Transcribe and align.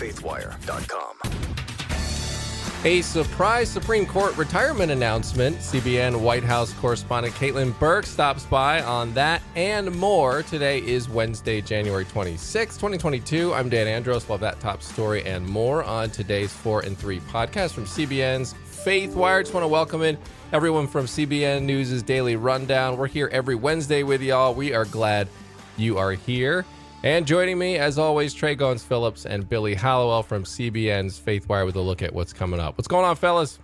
faithwire.com. 0.00 1.18
A 2.86 3.02
surprise 3.02 3.68
Supreme 3.68 4.06
Court 4.06 4.34
retirement 4.38 4.90
announcement. 4.90 5.58
CBN 5.58 6.18
White 6.18 6.42
House 6.42 6.72
correspondent 6.72 7.34
Caitlin 7.34 7.78
Burke 7.78 8.06
stops 8.06 8.46
by 8.46 8.80
on 8.80 9.12
that 9.12 9.42
and 9.54 9.94
more. 9.94 10.42
Today 10.42 10.78
is 10.78 11.06
Wednesday, 11.06 11.60
January 11.60 12.06
26, 12.06 12.76
2022. 12.76 13.52
I'm 13.52 13.68
Dan 13.68 13.86
Andros. 13.86 14.30
Love 14.30 14.40
that 14.40 14.58
top 14.60 14.82
story 14.82 15.22
and 15.26 15.46
more 15.46 15.84
on 15.84 16.08
today's 16.08 16.54
4 16.54 16.80
and 16.80 16.96
3 16.96 17.20
podcast 17.20 17.72
from 17.72 17.84
CBN's 17.84 18.54
Faith 18.64 19.14
Wire. 19.14 19.42
Just 19.42 19.52
want 19.52 19.64
to 19.64 19.68
welcome 19.68 20.00
in 20.00 20.16
everyone 20.54 20.86
from 20.86 21.04
CBN 21.04 21.64
News' 21.64 22.02
Daily 22.02 22.36
Rundown. 22.36 22.96
We're 22.96 23.08
here 23.08 23.28
every 23.30 23.56
Wednesday 23.56 24.04
with 24.04 24.22
y'all. 24.22 24.54
We 24.54 24.72
are 24.72 24.86
glad 24.86 25.28
you 25.76 25.98
are 25.98 26.12
here. 26.12 26.64
And 27.02 27.26
joining 27.26 27.58
me, 27.58 27.76
as 27.78 27.98
always, 27.98 28.34
Tré 28.34 28.56
Goins-Phillips 28.58 29.24
and 29.24 29.48
Billy 29.48 29.74
Hallowell 29.74 30.22
from 30.22 30.44
CBN's 30.44 31.18
Faith 31.18 31.48
Wire 31.48 31.64
with 31.64 31.76
a 31.76 31.80
look 31.80 32.02
at 32.02 32.12
what's 32.12 32.34
coming 32.34 32.60
up. 32.60 32.76
What's 32.76 32.88
going 32.88 33.06
on, 33.06 33.16
fellas? 33.16 33.58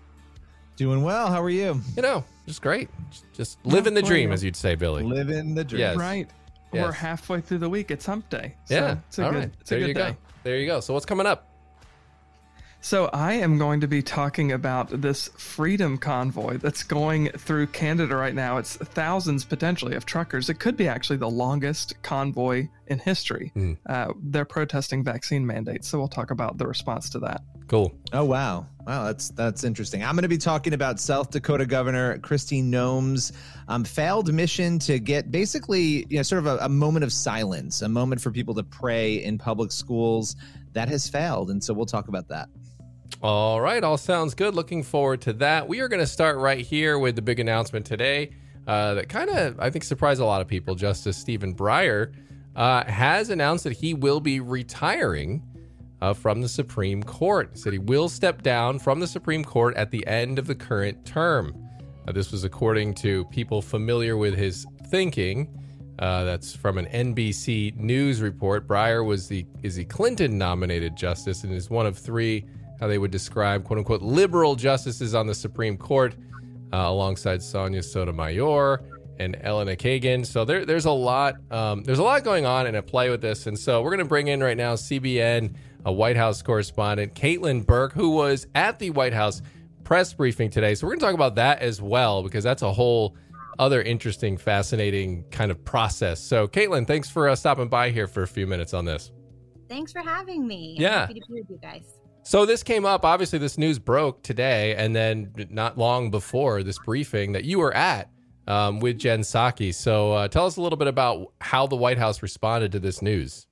Doing 0.77 1.03
well. 1.03 1.29
How 1.29 1.43
are 1.43 1.51
you? 1.51 1.81
You 1.97 2.03
know, 2.03 2.25
just 2.47 2.63
great. 2.63 2.89
Just 3.35 3.59
living 3.67 3.93
the 3.93 4.01
dream, 4.03 4.33
as 4.33 4.43
you'd 4.43 4.57
say, 4.57 4.75
Billy. 4.75 5.03
Living 5.03 5.55
the 5.55 5.65
dream. 5.65 5.81
Yes. 5.81 5.97
Right. 5.97 6.29
Yes. 6.73 6.83
We're 6.85 6.93
halfway 6.93 7.41
through 7.43 7.59
the 7.59 7.69
week. 7.69 7.91
It's 7.91 8.07
hump 8.07 8.29
day. 8.31 8.55
So 8.65 8.75
Yeah. 8.75 8.97
It's 9.09 9.19
a 9.19 9.25
All 9.25 9.31
good, 9.33 9.39
right. 9.39 9.51
it's 9.61 9.71
a 9.71 9.75
there 9.75 9.81
good 9.81 9.89
you 9.89 9.95
day. 9.95 10.11
go. 10.11 10.17
There 10.43 10.59
you 10.59 10.67
go. 10.67 10.81
So 10.81 10.95
what's 10.95 11.07
coming 11.07 11.27
up? 11.27 11.49
So 12.81 13.07
I 13.13 13.33
am 13.35 13.59
going 13.59 13.81
to 13.81 13.89
be 13.89 14.01
talking 14.01 14.53
about 14.53 15.01
this 15.03 15.29
freedom 15.37 15.99
convoy 15.99 16.59
that's 16.59 16.85
going 16.85 17.31
through 17.31 17.69
Canada 17.69 18.17
right 18.17 18.35
now. 18.35 18.59
It's 18.59 18.77
thousands 18.77 19.45
potentially 19.45 19.97
of 19.97 20.07
truckers. 20.07 20.49
It 20.49 20.61
could 20.61 20.77
be 20.77 20.87
actually 20.87 21.17
the 21.17 21.31
longest 21.31 22.01
convoy 22.03 22.69
in 22.87 22.99
history. 23.01 23.51
Hmm. 23.55 23.73
Uh, 23.87 24.13
they're 24.23 24.45
protesting 24.45 25.03
vaccine 25.03 25.45
mandates. 25.45 25.89
So 25.89 25.99
we'll 25.99 26.07
talk 26.07 26.31
about 26.31 26.59
the 26.59 26.67
response 26.67 27.11
to 27.11 27.19
that. 27.21 27.43
Cool. 27.67 27.93
Oh 28.13 28.25
wow, 28.25 28.67
wow, 28.87 29.07
that's 29.07 29.31
that's 29.31 29.65
interesting. 29.65 30.05
I'm 30.05 30.15
going 30.15 30.23
to 30.23 30.29
be 30.29 30.39
talking 30.39 30.73
about 30.73 31.01
South 31.01 31.33
Dakota 31.33 31.67
Governor 31.67 32.17
Kristi 32.19 32.63
Noem's 32.63 33.33
um, 33.67 33.83
failed 33.83 34.33
mission 34.33 34.79
to 34.81 35.01
get 35.01 35.33
basically, 35.33 36.07
you 36.09 36.19
know, 36.19 36.23
sort 36.23 36.39
of 36.39 36.47
a, 36.47 36.59
a 36.59 36.69
moment 36.69 37.03
of 37.03 37.13
silence, 37.13 37.83
a 37.83 37.89
moment 37.89 38.21
for 38.21 38.31
people 38.31 38.55
to 38.55 38.63
pray 38.63 39.17
in 39.17 39.37
public 39.37 39.73
schools. 39.73 40.37
That 40.75 40.89
has 40.89 41.09
failed, 41.09 41.51
and 41.51 41.65
so 41.65 41.75
we'll 41.75 41.87
talk 41.87 42.07
about 42.07 42.29
that. 42.29 42.49
All 43.23 43.61
right. 43.61 43.83
All 43.83 43.99
sounds 43.99 44.35
good. 44.35 44.55
Looking 44.55 44.83
forward 44.83 45.23
to 45.23 45.33
that. 45.35 45.67
We 45.67 45.81
are 45.81 45.89
going 45.89 46.01
to 46.01 46.07
start 46.07 46.37
right 46.39 46.65
here 46.65 46.99
with 46.99 47.17
the 47.17 47.23
big 47.23 47.41
announcement 47.41 47.87
today 47.87 48.33
uh, 48.67 48.95
that 48.95 49.09
kind 49.09 49.31
of, 49.31 49.59
I 49.61 49.71
think, 49.71 49.85
surprised 49.85 50.21
a 50.21 50.25
lot 50.25 50.41
of 50.41 50.49
people. 50.49 50.75
Justice 50.75 51.17
Stephen 51.17 51.55
Breyer 51.55 52.13
uh, 52.55 52.85
has 52.85 53.31
announced 53.31 53.65
that 53.65 53.73
he 53.73 53.95
will 53.95 54.21
be 54.21 54.41
retiring 54.41 55.43
uh, 56.01 56.15
from 56.15 56.43
the 56.43 56.49
Supreme 56.49 57.03
Court. 57.03 57.51
He 57.53 57.59
said 57.59 57.73
he 57.73 57.79
will 57.79 58.09
step 58.09 58.43
down 58.43 58.79
from 58.79 59.01
the 59.01 59.07
Supreme 59.07 59.45
Court 59.45 59.77
at 59.77 59.91
the 59.91 60.07
end 60.07 60.39
of 60.39 60.47
the 60.47 60.55
current 60.55 61.05
term. 61.07 61.55
Uh, 62.07 62.13
this 62.13 62.33
was 62.33 62.45
according 62.45 62.95
to 62.95 63.25
people 63.27 63.63
familiar 63.63 64.17
with 64.17 64.37
his 64.37 64.67
thinking. 64.89 65.49
Uh, 65.99 66.25
that's 66.25 66.55
from 66.55 66.77
an 66.77 66.87
NBC 66.87 67.77
News 67.77 68.21
report. 68.21 68.69
Breyer 68.69 69.05
was 69.05 69.29
the 69.29 69.47
is 69.63 69.77
the 69.77 69.85
Clinton 69.87 70.37
nominated 70.37 70.95
justice 70.95 71.43
and 71.45 71.53
is 71.53 71.71
one 71.71 71.87
of 71.87 71.97
three 71.97 72.45
how 72.81 72.87
they 72.87 72.99
would 72.99 73.11
describe 73.11 73.65
quote 73.65 73.79
unquote 73.79 74.03
liberal 74.03 74.57
justices 74.57 75.15
on 75.15 75.27
the 75.27 75.35
Supreme 75.35 75.77
Court, 75.77 76.15
uh, 76.73 76.77
alongside 76.77 77.43
Sonia 77.43 77.83
Sotomayor 77.83 78.83
and 79.19 79.37
Elena 79.43 79.77
Kagan. 79.77 80.27
So 80.27 80.45
there, 80.45 80.65
there's 80.65 80.85
a 80.85 80.91
lot 80.91 81.37
um, 81.51 81.83
there's 81.85 81.99
a 81.99 82.03
lot 82.03 82.25
going 82.25 82.47
on 82.47 82.67
and 82.67 82.77
at 82.77 82.87
play 82.87 83.11
with 83.11 83.21
this. 83.21 83.47
And 83.47 83.59
so 83.59 83.83
we're 83.83 83.91
going 83.91 83.99
to 84.01 84.05
bring 84.05 84.29
in 84.29 84.43
right 84.43 84.57
now 84.57 84.75
CBN 84.75 85.55
a 85.85 85.93
White 85.93 86.17
House 86.17 86.43
correspondent 86.43 87.15
Caitlin 87.15 87.65
Burke, 87.65 87.93
who 87.93 88.11
was 88.11 88.47
at 88.55 88.79
the 88.79 88.91
White 88.91 89.13
House 89.13 89.43
press 89.85 90.13
briefing 90.13 90.51
today. 90.51 90.75
So 90.75 90.87
we're 90.87 90.93
going 90.93 91.01
to 91.01 91.07
talk 91.07 91.15
about 91.15 91.37
that 91.37 91.61
as 91.61 91.81
well 91.81 92.23
because 92.23 92.43
that's 92.43 92.63
a 92.63 92.73
whole 92.73 93.17
other 93.59 93.81
interesting, 93.81 94.37
fascinating 94.37 95.25
kind 95.31 95.51
of 95.51 95.65
process. 95.65 96.21
So 96.21 96.47
Caitlin, 96.49 96.87
thanks 96.87 97.09
for 97.09 97.29
uh, 97.29 97.37
stopping 97.37 97.69
by 97.69 97.91
here 97.91 98.07
for 98.07 98.23
a 98.23 98.29
few 98.29 98.47
minutes 98.47 98.75
on 98.75 98.85
this. 98.85 99.13
Thanks 99.69 99.93
for 99.93 100.01
having 100.01 100.47
me. 100.47 100.77
Yeah. 100.79 101.01
happy 101.01 101.15
to 101.15 101.27
be 101.29 101.35
with 101.41 101.51
you 101.51 101.59
guys. 101.63 101.99
So 102.27 102.45
this 102.45 102.65
came 102.65 102.85
up. 102.85 103.05
Obviously, 103.05 103.39
this 103.39 103.57
news 103.57 103.79
broke 103.79 104.25
today, 104.25 104.75
and 104.75 104.97
then 104.97 105.33
not 105.49 105.79
long 105.79 106.11
before 106.11 106.65
this 106.65 106.77
briefing 106.85 107.31
that 107.35 107.45
you 107.45 107.61
were 107.61 107.73
at 107.73 108.11
um, 108.49 108.81
with 108.81 108.99
Jen 108.99 109.21
Psaki. 109.21 109.73
So 109.73 110.11
uh, 110.13 110.27
tell 110.27 110.45
us 110.45 110.57
a 110.57 110.61
little 110.61 110.77
bit 110.77 110.89
about 110.89 111.33
how 111.41 111.69
the 111.69 111.77
White 111.77 111.99
House 111.99 112.23
responded 112.23 112.73
to 112.73 112.81
this 112.81 113.01
news. 113.01 113.47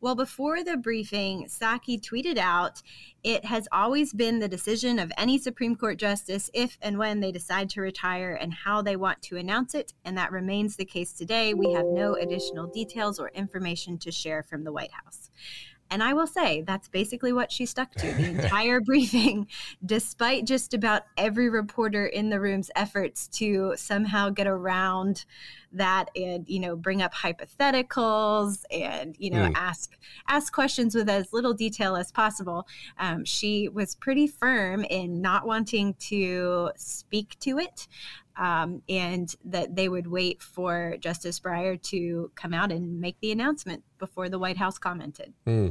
Well, 0.00 0.16
before 0.16 0.64
the 0.64 0.76
briefing, 0.76 1.46
Psaki 1.46 2.00
tweeted 2.00 2.38
out 2.38 2.82
It 3.22 3.44
has 3.44 3.68
always 3.70 4.12
been 4.12 4.40
the 4.40 4.48
decision 4.48 4.98
of 4.98 5.12
any 5.16 5.38
Supreme 5.38 5.76
Court 5.76 5.96
justice 5.96 6.50
if 6.52 6.76
and 6.82 6.98
when 6.98 7.20
they 7.20 7.30
decide 7.30 7.70
to 7.70 7.80
retire 7.80 8.34
and 8.34 8.52
how 8.52 8.82
they 8.82 8.96
want 8.96 9.22
to 9.22 9.36
announce 9.36 9.76
it. 9.76 9.94
And 10.04 10.18
that 10.18 10.32
remains 10.32 10.74
the 10.74 10.84
case 10.84 11.12
today. 11.12 11.54
We 11.54 11.72
have 11.72 11.86
no 11.86 12.14
additional 12.14 12.66
details 12.66 13.20
or 13.20 13.28
information 13.28 13.96
to 13.98 14.10
share 14.10 14.42
from 14.42 14.64
the 14.64 14.72
White 14.72 14.92
House. 14.92 15.30
And 15.90 16.02
I 16.02 16.12
will 16.12 16.26
say 16.26 16.62
that's 16.62 16.88
basically 16.88 17.32
what 17.32 17.52
she 17.52 17.66
stuck 17.66 17.92
to 17.92 18.12
the 18.12 18.24
entire 18.42 18.80
briefing, 18.80 19.46
despite 19.84 20.44
just 20.44 20.74
about 20.74 21.02
every 21.16 21.48
reporter 21.48 22.06
in 22.06 22.30
the 22.30 22.40
room's 22.40 22.70
efforts 22.74 23.28
to 23.28 23.74
somehow 23.76 24.30
get 24.30 24.46
around 24.46 25.24
that 25.72 26.10
and 26.16 26.48
you 26.48 26.60
know 26.60 26.76
bring 26.76 27.02
up 27.02 27.12
hypotheticals 27.14 28.62
and 28.70 29.16
you 29.18 29.30
know 29.30 29.48
Mm. 29.48 29.52
ask 29.54 29.96
ask 30.28 30.52
questions 30.52 30.94
with 30.94 31.08
as 31.08 31.32
little 31.32 31.52
detail 31.54 31.96
as 31.96 32.10
possible. 32.10 32.66
Um, 32.98 33.24
she 33.24 33.68
was 33.68 33.94
pretty 33.94 34.26
firm 34.26 34.84
in 34.84 35.20
not 35.20 35.46
wanting 35.46 35.94
to 35.94 36.70
speak 36.76 37.36
to 37.40 37.58
it. 37.58 37.88
Um, 38.38 38.82
and 38.86 39.34
that 39.46 39.76
they 39.76 39.88
would 39.88 40.06
wait 40.06 40.42
for 40.42 40.96
Justice 41.00 41.40
Breyer 41.40 41.80
to 41.84 42.30
come 42.34 42.52
out 42.52 42.70
and 42.70 43.00
make 43.00 43.18
the 43.20 43.32
announcement 43.32 43.82
before 43.98 44.28
the 44.28 44.38
White 44.38 44.58
House 44.58 44.76
commented. 44.76 45.32
Hmm. 45.46 45.68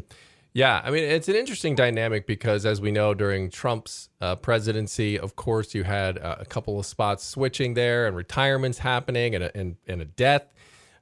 Yeah, 0.56 0.82
I 0.86 0.90
mean, 0.90 1.04
it's 1.04 1.28
an 1.28 1.36
interesting 1.36 1.76
dynamic 1.76 2.26
because, 2.26 2.66
as 2.66 2.80
we 2.80 2.90
know, 2.90 3.14
during 3.14 3.50
Trump's 3.50 4.08
uh, 4.22 4.38
presidency, 4.38 5.20
of 5.20 5.36
course, 5.36 5.76
you 5.76 5.84
had 5.84 6.18
uh, 6.18 6.38
a 6.40 6.46
couple 6.46 6.80
of 6.80 6.86
spots 6.86 7.26
switching 7.26 7.74
there 7.74 8.08
and 8.08 8.16
retirements 8.16 8.78
happening 8.78 9.36
and 9.36 9.44
a, 9.44 9.58
and, 9.58 9.76
and 9.86 10.02
a 10.02 10.06
death. 10.06 10.54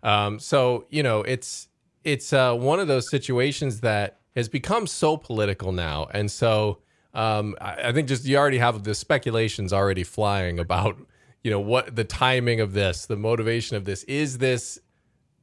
Um, 0.01 0.39
so, 0.39 0.87
you 0.89 1.03
know, 1.03 1.21
it's 1.21 1.67
it's 2.03 2.33
uh, 2.33 2.55
one 2.55 2.79
of 2.79 2.87
those 2.87 3.07
situations 3.07 3.81
that 3.81 4.21
has 4.35 4.49
become 4.49 4.87
so 4.87 5.17
political 5.17 5.71
now. 5.71 6.07
And 6.11 6.31
so 6.31 6.79
um, 7.13 7.55
I, 7.61 7.89
I 7.89 7.91
think 7.91 8.07
just 8.07 8.25
you 8.25 8.37
already 8.37 8.57
have 8.57 8.83
the 8.83 8.95
speculations 8.95 9.71
already 9.71 10.03
flying 10.03 10.57
about, 10.57 10.97
you 11.43 11.51
know, 11.51 11.59
what 11.59 11.95
the 11.95 12.03
timing 12.03 12.59
of 12.59 12.73
this, 12.73 13.05
the 13.05 13.17
motivation 13.17 13.77
of 13.77 13.85
this. 13.85 14.01
Is 14.05 14.39
this 14.39 14.79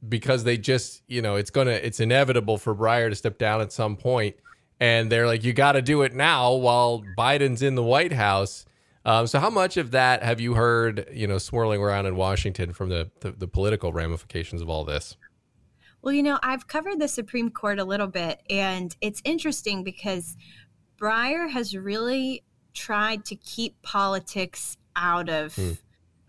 because 0.07 0.43
they 0.43 0.57
just, 0.57 1.03
you 1.07 1.21
know, 1.21 1.35
it's 1.35 1.49
gonna, 1.49 1.71
it's 1.71 1.99
inevitable 1.99 2.57
for 2.57 2.75
Breyer 2.75 3.09
to 3.09 3.15
step 3.15 3.37
down 3.37 3.61
at 3.61 3.71
some 3.71 3.95
point, 3.95 4.35
and 4.79 5.11
they're 5.11 5.27
like, 5.27 5.43
you 5.43 5.53
got 5.53 5.73
to 5.73 5.81
do 5.81 6.01
it 6.01 6.13
now 6.13 6.53
while 6.53 7.03
Biden's 7.17 7.61
in 7.61 7.75
the 7.75 7.83
White 7.83 8.13
House. 8.13 8.65
Um, 9.05 9.25
so, 9.27 9.39
how 9.39 9.49
much 9.49 9.77
of 9.77 9.91
that 9.91 10.21
have 10.23 10.39
you 10.39 10.53
heard, 10.53 11.07
you 11.11 11.25
know, 11.27 11.37
swirling 11.37 11.81
around 11.81 12.05
in 12.05 12.15
Washington 12.15 12.71
from 12.73 12.89
the 12.89 13.09
the, 13.21 13.31
the 13.31 13.47
political 13.47 13.91
ramifications 13.93 14.61
of 14.61 14.69
all 14.69 14.83
this? 14.83 15.17
Well, 16.03 16.13
you 16.13 16.23
know, 16.23 16.39
I've 16.41 16.67
covered 16.67 16.99
the 16.99 17.07
Supreme 17.07 17.51
Court 17.51 17.77
a 17.79 17.83
little 17.83 18.07
bit, 18.07 18.41
and 18.49 18.95
it's 19.01 19.21
interesting 19.23 19.83
because 19.83 20.35
Breyer 20.99 21.49
has 21.49 21.75
really 21.75 22.43
tried 22.73 23.25
to 23.25 23.35
keep 23.35 23.79
politics 23.81 24.77
out 24.95 25.29
of 25.29 25.55
Hmm. 25.55 25.71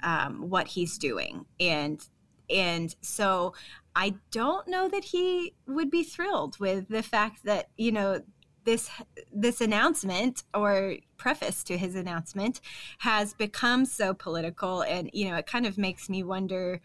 um, 0.03 0.51
what 0.51 0.69
he's 0.69 0.99
doing, 0.99 1.47
and 1.61 2.07
and 2.53 2.95
so 3.01 3.55
I 3.95 4.15
don't 4.31 4.67
know 4.69 4.89
that 4.89 5.05
he 5.05 5.55
would 5.67 5.91
be 5.91 6.03
thrilled 6.03 6.59
with 6.59 6.89
the 6.89 7.03
fact 7.03 7.45
that 7.45 7.69
you 7.77 7.93
know 7.93 8.21
this 8.65 8.91
this 9.33 9.61
announcement 9.61 10.45
or 10.55 10.97
preface 11.17 11.65
to 11.65 11.77
his 11.77 11.95
announcement 11.95 12.61
has 12.99 13.35
become 13.35 13.85
so 13.85 14.15
political, 14.15 14.83
and 14.83 15.11
you 15.13 15.29
know, 15.29 15.37
it 15.37 15.47
kind 15.47 15.67
of 15.67 15.79
makes 15.79 16.09
me 16.09 16.23
wonder 16.23 16.81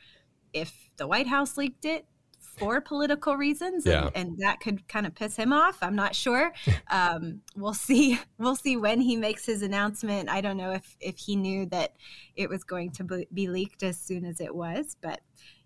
if 0.53 0.73
the 0.97 1.05
White 1.07 1.27
House 1.27 1.57
leaked 1.57 1.85
it 1.85 2.05
for 2.39 2.81
political 2.81 3.35
reasons 3.37 3.85
Yeah. 3.85 4.07
and, 4.15 4.29
and 4.29 4.39
that 4.39 4.59
could 4.59 4.87
kind 4.87 5.05
of 5.05 5.13
piss 5.13 5.35
him 5.35 5.53
off. 5.53 5.77
I'm 5.81 5.95
not 5.95 6.15
sure. 6.15 6.53
Um, 6.89 7.41
we'll 7.55 7.73
see 7.73 8.17
we'll 8.39 8.55
see 8.55 8.77
when 8.77 9.01
he 9.01 9.15
makes 9.17 9.45
his 9.45 9.61
announcement. 9.61 10.29
I 10.29 10.39
don't 10.41 10.57
know 10.57 10.71
if 10.71 10.95
if 10.99 11.17
he 11.19 11.35
knew 11.35 11.65
that 11.67 11.93
it 12.35 12.49
was 12.49 12.63
going 12.63 12.91
to 12.93 13.03
be- 13.03 13.27
be 13.33 13.47
leaked 13.47 13.83
as 13.83 13.99
soon 13.99 14.25
as 14.25 14.39
it 14.41 14.55
was 14.55 14.95
but 15.01 15.19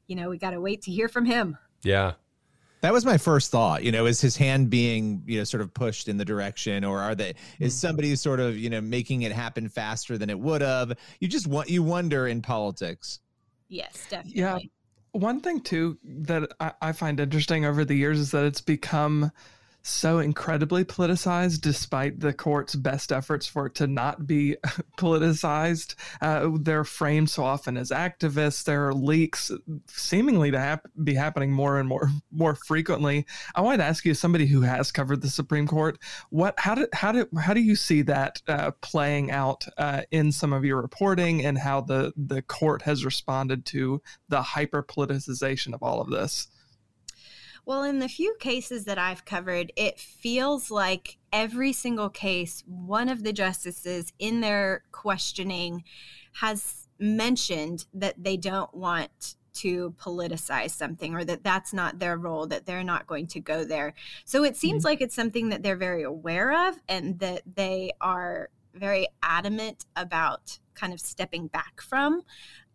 you 0.07 0.15
know 0.15 0.29
we 0.29 0.37
got 0.37 0.51
to 0.51 0.61
wait 0.61 0.81
to 0.83 0.91
hear 0.91 1.07
from 1.07 1.25
him 1.25 1.57
Yeah, 1.83 2.13
That 2.81 2.93
was 2.93 3.05
my 3.05 3.17
first 3.17 3.51
thought. 3.51 3.83
You 3.83 3.91
know, 3.91 4.05
is 4.07 4.19
his 4.19 4.35
hand 4.35 4.69
being, 4.69 5.23
you 5.27 5.37
know, 5.37 5.43
sort 5.43 5.61
of 5.61 5.73
pushed 5.73 6.07
in 6.07 6.17
the 6.17 6.25
direction, 6.25 6.83
or 6.83 6.99
are 6.99 7.15
they? 7.15 7.35
Is 7.59 7.75
mm. 7.75 7.79
somebody 7.79 8.15
sort 8.15 8.39
of, 8.39 8.57
you 8.57 8.69
know, 8.69 8.81
making 8.81 9.21
it 9.21 9.31
happen 9.31 9.69
faster 9.69 10.17
than 10.17 10.29
it 10.29 10.39
would 10.39 10.61
have? 10.61 10.93
You 11.19 11.27
just 11.27 11.47
want 11.47 11.69
you 11.69 11.83
wonder 11.83 12.27
in 12.27 12.41
politics. 12.41 13.19
yes 13.69 14.07
definitely 14.09 14.41
Yeah. 14.41 14.57
One 15.13 15.41
thing 15.41 15.59
too 15.61 15.97
that 16.03 16.49
I, 16.59 16.71
I 16.81 16.91
find 16.93 17.19
interesting 17.19 17.65
over 17.65 17.83
the 17.83 17.95
years 17.95 18.19
is 18.19 18.31
that 18.31 18.45
it's 18.45 18.61
become 18.61 19.31
so 19.83 20.19
incredibly 20.19 20.83
politicized 20.83 21.61
despite 21.61 22.19
the 22.19 22.33
court's 22.33 22.75
best 22.75 23.11
efforts 23.11 23.47
for 23.47 23.67
it 23.67 23.75
to 23.75 23.87
not 23.87 24.27
be 24.27 24.55
politicized. 24.97 25.95
Uh, 26.21 26.49
they're 26.59 26.83
framed 26.83 27.29
so 27.29 27.43
often 27.43 27.77
as 27.77 27.89
activists. 27.89 28.63
There 28.63 28.87
are 28.87 28.93
leaks 28.93 29.51
seemingly 29.87 30.51
to 30.51 30.59
hap- 30.59 30.87
be 31.03 31.13
happening 31.13 31.51
more 31.51 31.79
and 31.79 31.87
more 31.87 32.09
more 32.31 32.55
frequently. 32.55 33.25
I 33.55 33.61
wanted 33.61 33.77
to 33.77 33.85
ask 33.85 34.05
you, 34.05 34.11
as 34.11 34.19
somebody 34.19 34.45
who 34.45 34.61
has 34.61 34.91
covered 34.91 35.21
the 35.21 35.29
Supreme 35.29 35.67
Court, 35.67 35.97
what 36.29 36.59
how 36.59 36.75
do 36.75 36.87
how 36.93 37.11
do 37.11 37.27
how 37.39 37.53
do 37.53 37.61
you 37.61 37.75
see 37.75 38.01
that 38.03 38.41
uh, 38.47 38.71
playing 38.81 39.31
out 39.31 39.65
uh, 39.77 40.01
in 40.11 40.31
some 40.31 40.53
of 40.53 40.65
your 40.65 40.81
reporting 40.81 41.43
and 41.45 41.57
how 41.57 41.81
the 41.81 42.13
the 42.15 42.41
court 42.41 42.83
has 42.83 43.05
responded 43.05 43.65
to 43.67 44.01
the 44.29 44.41
hyper 44.41 44.83
politicization 44.83 45.73
of 45.73 45.81
all 45.81 46.01
of 46.01 46.09
this? 46.09 46.47
Well, 47.65 47.83
in 47.83 47.99
the 47.99 48.09
few 48.09 48.35
cases 48.39 48.85
that 48.85 48.97
I've 48.97 49.25
covered, 49.25 49.71
it 49.75 49.99
feels 49.99 50.71
like 50.71 51.17
every 51.31 51.73
single 51.73 52.09
case, 52.09 52.63
one 52.65 53.07
of 53.07 53.23
the 53.23 53.33
justices 53.33 54.11
in 54.19 54.41
their 54.41 54.83
questioning 54.91 55.83
has 56.33 56.87
mentioned 56.99 57.85
that 57.93 58.23
they 58.23 58.37
don't 58.37 58.73
want 58.73 59.35
to 59.53 59.93
politicize 59.99 60.71
something 60.71 61.13
or 61.13 61.23
that 61.25 61.43
that's 61.43 61.73
not 61.73 61.99
their 61.99 62.17
role, 62.17 62.47
that 62.47 62.65
they're 62.65 62.83
not 62.83 63.07
going 63.07 63.27
to 63.27 63.39
go 63.39 63.63
there. 63.63 63.93
So 64.25 64.43
it 64.43 64.55
seems 64.55 64.79
mm-hmm. 64.79 64.87
like 64.87 65.01
it's 65.01 65.15
something 65.15 65.49
that 65.49 65.61
they're 65.61 65.75
very 65.75 66.03
aware 66.03 66.69
of 66.69 66.79
and 66.87 67.19
that 67.19 67.41
they 67.55 67.91
are 67.99 68.49
very 68.73 69.07
adamant 69.21 69.85
about 69.95 70.59
kind 70.73 70.93
of 70.93 70.99
stepping 70.99 71.47
back 71.47 71.81
from. 71.81 72.21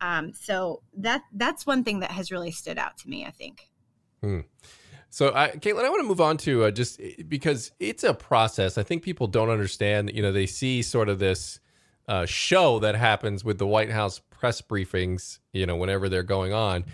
Um, 0.00 0.32
so 0.34 0.82
that 0.98 1.22
that's 1.32 1.66
one 1.66 1.82
thing 1.82 2.00
that 2.00 2.10
has 2.10 2.30
really 2.30 2.50
stood 2.50 2.78
out 2.78 2.98
to 2.98 3.08
me, 3.08 3.24
I 3.24 3.30
think. 3.30 3.70
Hmm. 4.22 4.40
So, 5.10 5.32
I, 5.34 5.48
Caitlin, 5.50 5.84
I 5.84 5.88
want 5.88 6.02
to 6.02 6.08
move 6.08 6.20
on 6.20 6.36
to 6.38 6.64
uh, 6.64 6.70
just 6.70 7.00
eh, 7.00 7.22
because 7.26 7.72
it's 7.78 8.04
a 8.04 8.14
process. 8.14 8.76
I 8.76 8.82
think 8.82 9.02
people 9.02 9.26
don't 9.26 9.50
understand. 9.50 10.10
You 10.14 10.22
know, 10.22 10.32
they 10.32 10.46
see 10.46 10.82
sort 10.82 11.08
of 11.08 11.18
this 11.18 11.60
uh, 12.08 12.26
show 12.26 12.78
that 12.80 12.94
happens 12.94 13.44
with 13.44 13.58
the 13.58 13.66
White 13.66 13.90
House 13.90 14.20
press 14.30 14.60
briefings. 14.60 15.38
You 15.52 15.66
know, 15.66 15.76
whenever 15.76 16.08
they're 16.08 16.22
going 16.22 16.52
on, 16.52 16.84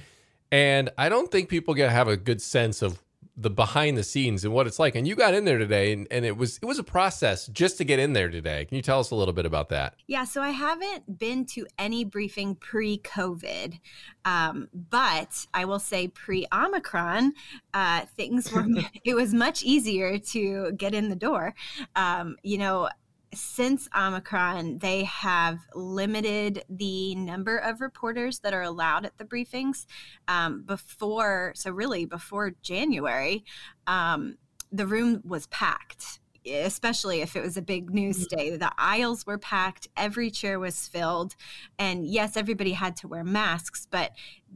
and 0.50 0.90
I 0.98 1.08
don't 1.08 1.30
think 1.30 1.48
people 1.48 1.74
get 1.74 1.90
have 1.90 2.08
a 2.08 2.16
good 2.16 2.42
sense 2.42 2.82
of 2.82 3.02
the 3.36 3.50
behind 3.50 3.96
the 3.96 4.02
scenes 4.02 4.44
and 4.44 4.52
what 4.52 4.66
it's 4.66 4.78
like. 4.78 4.94
And 4.94 5.08
you 5.08 5.14
got 5.14 5.34
in 5.34 5.44
there 5.44 5.58
today, 5.58 5.92
and, 5.92 6.06
and 6.10 6.24
it 6.24 6.36
was 6.36 6.58
it 6.58 6.66
was 6.66 6.78
a 6.78 6.84
process 6.84 7.46
just 7.46 7.78
to 7.78 7.84
get 7.84 7.98
in 7.98 8.12
there 8.12 8.28
today. 8.28 8.64
Can 8.66 8.76
you 8.76 8.82
tell 8.82 9.00
us 9.00 9.10
a 9.10 9.14
little 9.14 9.32
bit 9.32 9.46
about 9.46 9.70
that? 9.70 9.94
Yeah, 10.06 10.24
so 10.24 10.42
I 10.42 10.50
haven't 10.50 11.18
been 11.18 11.46
to 11.46 11.66
any 11.78 12.04
briefing 12.04 12.54
pre-COVID, 12.54 13.78
um, 14.24 14.68
but 14.72 15.46
I 15.54 15.64
will 15.64 15.78
say 15.78 16.08
pre-Omicron, 16.08 17.32
uh, 17.72 18.02
things 18.16 18.52
were 18.52 18.66
it 19.04 19.14
was 19.14 19.32
much 19.32 19.62
easier 19.62 20.18
to 20.18 20.72
get 20.72 20.94
in 20.94 21.08
the 21.08 21.16
door. 21.16 21.54
Um, 21.96 22.36
you 22.42 22.58
know, 22.58 22.88
since 23.34 23.88
Omicron, 23.96 24.78
they 24.78 25.04
have 25.04 25.60
limited 25.74 26.64
the 26.68 27.14
number 27.14 27.56
of 27.56 27.80
reporters 27.80 28.40
that 28.40 28.52
are 28.52 28.62
allowed 28.62 29.06
at 29.06 29.16
the 29.18 29.24
briefings. 29.24 29.86
Um, 30.28 30.62
before, 30.62 31.52
so 31.54 31.70
really 31.70 32.04
before 32.04 32.52
January, 32.62 33.44
um, 33.86 34.36
the 34.70 34.86
room 34.86 35.22
was 35.24 35.46
packed. 35.48 36.18
Especially 36.44 37.20
if 37.20 37.36
it 37.36 37.40
was 37.40 37.56
a 37.56 37.62
big 37.62 37.94
news 37.94 38.26
mm-hmm. 38.26 38.36
day, 38.36 38.56
the 38.56 38.72
aisles 38.76 39.24
were 39.24 39.38
packed, 39.38 39.86
every 39.96 40.28
chair 40.28 40.58
was 40.58 40.88
filled, 40.88 41.36
and 41.78 42.04
yes, 42.04 42.36
everybody 42.36 42.72
had 42.72 42.96
to 42.96 43.06
wear 43.06 43.22
masks. 43.22 43.86
But 43.88 44.10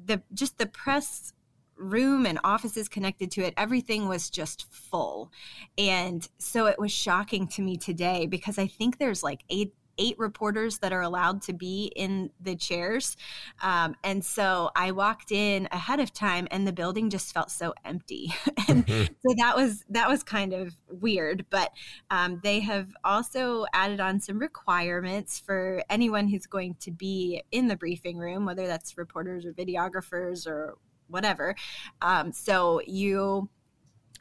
the 0.05 0.21
just 0.35 0.59
the 0.59 0.67
press 0.67 1.33
room 1.77 2.27
and 2.27 2.39
offices 2.45 2.89
connected 2.89 3.31
to 3.31 3.43
it 3.43 3.55
everything 3.57 4.09
was 4.09 4.31
just 4.31 4.73
full. 4.73 5.31
And 5.79 6.27
so 6.39 6.67
it 6.67 6.79
was 6.79 6.93
shocking 6.93 7.47
to 7.49 7.63
me 7.63 7.77
today 7.77 8.27
because 8.27 8.59
i 8.59 8.67
think 8.67 8.99
there's 8.99 9.23
like 9.23 9.45
eight 9.51 9.73
eight 9.99 10.19
reporters 10.19 10.79
that 10.79 10.93
are 10.93 11.01
allowed 11.01 11.41
to 11.43 11.53
be 11.53 11.91
in 11.97 12.31
the 12.41 12.55
chairs. 12.55 13.17
Um, 13.63 13.97
and 14.05 14.25
so 14.25 14.71
i 14.77 14.91
walked 14.91 15.33
in 15.33 15.69
ahead 15.73 16.01
of 16.01 16.13
time 16.13 16.47
and 16.51 16.67
the 16.67 16.73
building 16.73 17.11
just 17.11 17.33
felt 17.33 17.51
so 17.51 17.75
empty. 17.85 18.35
And 18.69 18.85
mm-hmm. 18.85 19.15
so 19.25 19.35
that 19.39 19.55
was 19.57 19.85
that 19.91 20.09
was 20.09 20.25
kind 20.25 20.53
of 20.53 20.75
weird. 20.91 21.47
But 21.51 21.71
um, 22.11 22.41
they 22.43 22.59
have 22.61 22.89
also 23.05 23.65
added 23.73 24.01
on 24.01 24.19
some 24.19 24.41
requirements 24.41 25.39
for 25.39 25.85
anyone 25.89 26.27
who's 26.27 26.47
going 26.47 26.75
to 26.81 26.91
be 26.91 27.43
in 27.53 27.69
the 27.69 27.77
briefing 27.77 28.19
room 28.19 28.45
whether 28.45 28.67
that's 28.67 28.99
reporters 28.99 29.47
or 29.47 29.53
videographers 29.53 30.49
or 30.49 30.77
whatever. 31.09 31.55
Um, 32.03 32.33
so 32.33 32.81
you 32.87 33.49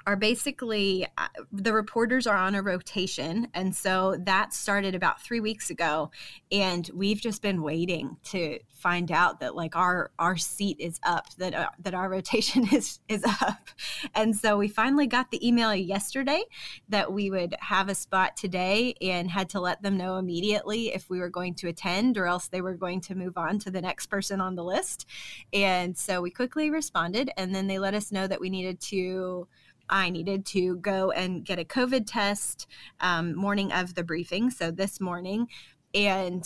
are 0.08 0.16
basically 0.16 1.06
uh, 1.18 1.28
the 1.52 1.74
reporters 1.74 2.28
are 2.28 2.38
on 2.38 2.56
a 2.56 2.62
rotation 2.62 3.48
and 3.54 3.76
so 3.76 4.16
that 4.20 4.54
started 4.54 4.96
about 4.96 5.22
three 5.22 5.40
weeks 5.40 5.70
ago 5.70 6.12
and 6.52 6.90
we've 6.94 7.20
just 7.20 7.42
been 7.42 7.62
waiting 7.62 8.18
to 8.24 8.60
find 8.86 9.12
out 9.12 9.40
that 9.40 9.56
like 9.56 9.76
our 9.76 10.12
our 10.20 10.38
seat 10.38 10.78
is 10.80 11.00
up 11.02 11.34
that 11.38 11.56
uh, 11.56 11.70
that 11.80 11.96
our 11.96 12.08
rotation 12.18 12.68
is 12.72 13.00
is 13.10 13.24
up. 13.42 13.70
And 14.14 14.36
so 14.36 14.58
we 14.58 14.68
finally 14.68 15.08
got 15.08 15.32
the 15.32 15.46
email 15.46 15.74
yesterday 15.74 16.44
that 16.90 17.12
we 17.12 17.32
would 17.32 17.56
have 17.62 17.90
a 17.90 17.96
spot 17.96 18.38
today 18.38 18.94
and 19.02 19.32
had 19.32 19.50
to 19.50 19.60
let 19.60 19.82
them 19.82 19.98
know 19.98 20.18
immediately 20.18 20.94
if 20.94 21.10
we 21.10 21.20
were 21.20 21.30
going 21.30 21.56
to 21.56 21.68
attend 21.68 22.16
or 22.16 22.28
else 22.28 22.48
they 22.48 22.62
were 22.62 22.76
going 22.76 23.02
to 23.02 23.16
move 23.16 23.38
on 23.38 23.58
to 23.60 23.72
the 23.72 23.82
next 23.82 24.06
person 24.06 24.40
on 24.40 24.54
the 24.56 24.64
list. 24.64 25.08
And 25.52 25.98
so 25.98 26.22
we 26.22 26.30
quickly 26.30 26.70
responded 26.70 27.32
and 27.38 27.56
then 27.56 27.66
they 27.66 27.80
let 27.80 27.96
us 27.96 28.12
know 28.12 28.28
that 28.28 28.40
we 28.40 28.52
needed 28.52 28.80
to 28.82 29.48
I 29.90 30.10
needed 30.10 30.46
to 30.48 30.78
go 30.78 31.12
and 31.12 31.46
get 31.46 31.60
a 31.60 31.66
COVID 31.66 32.06
test 32.08 32.68
um, 33.00 33.36
morning 33.36 33.72
of 33.72 33.96
the 33.96 34.04
briefing. 34.04 34.50
So 34.50 34.72
this 34.72 35.00
morning, 35.00 35.48
and 35.94 36.44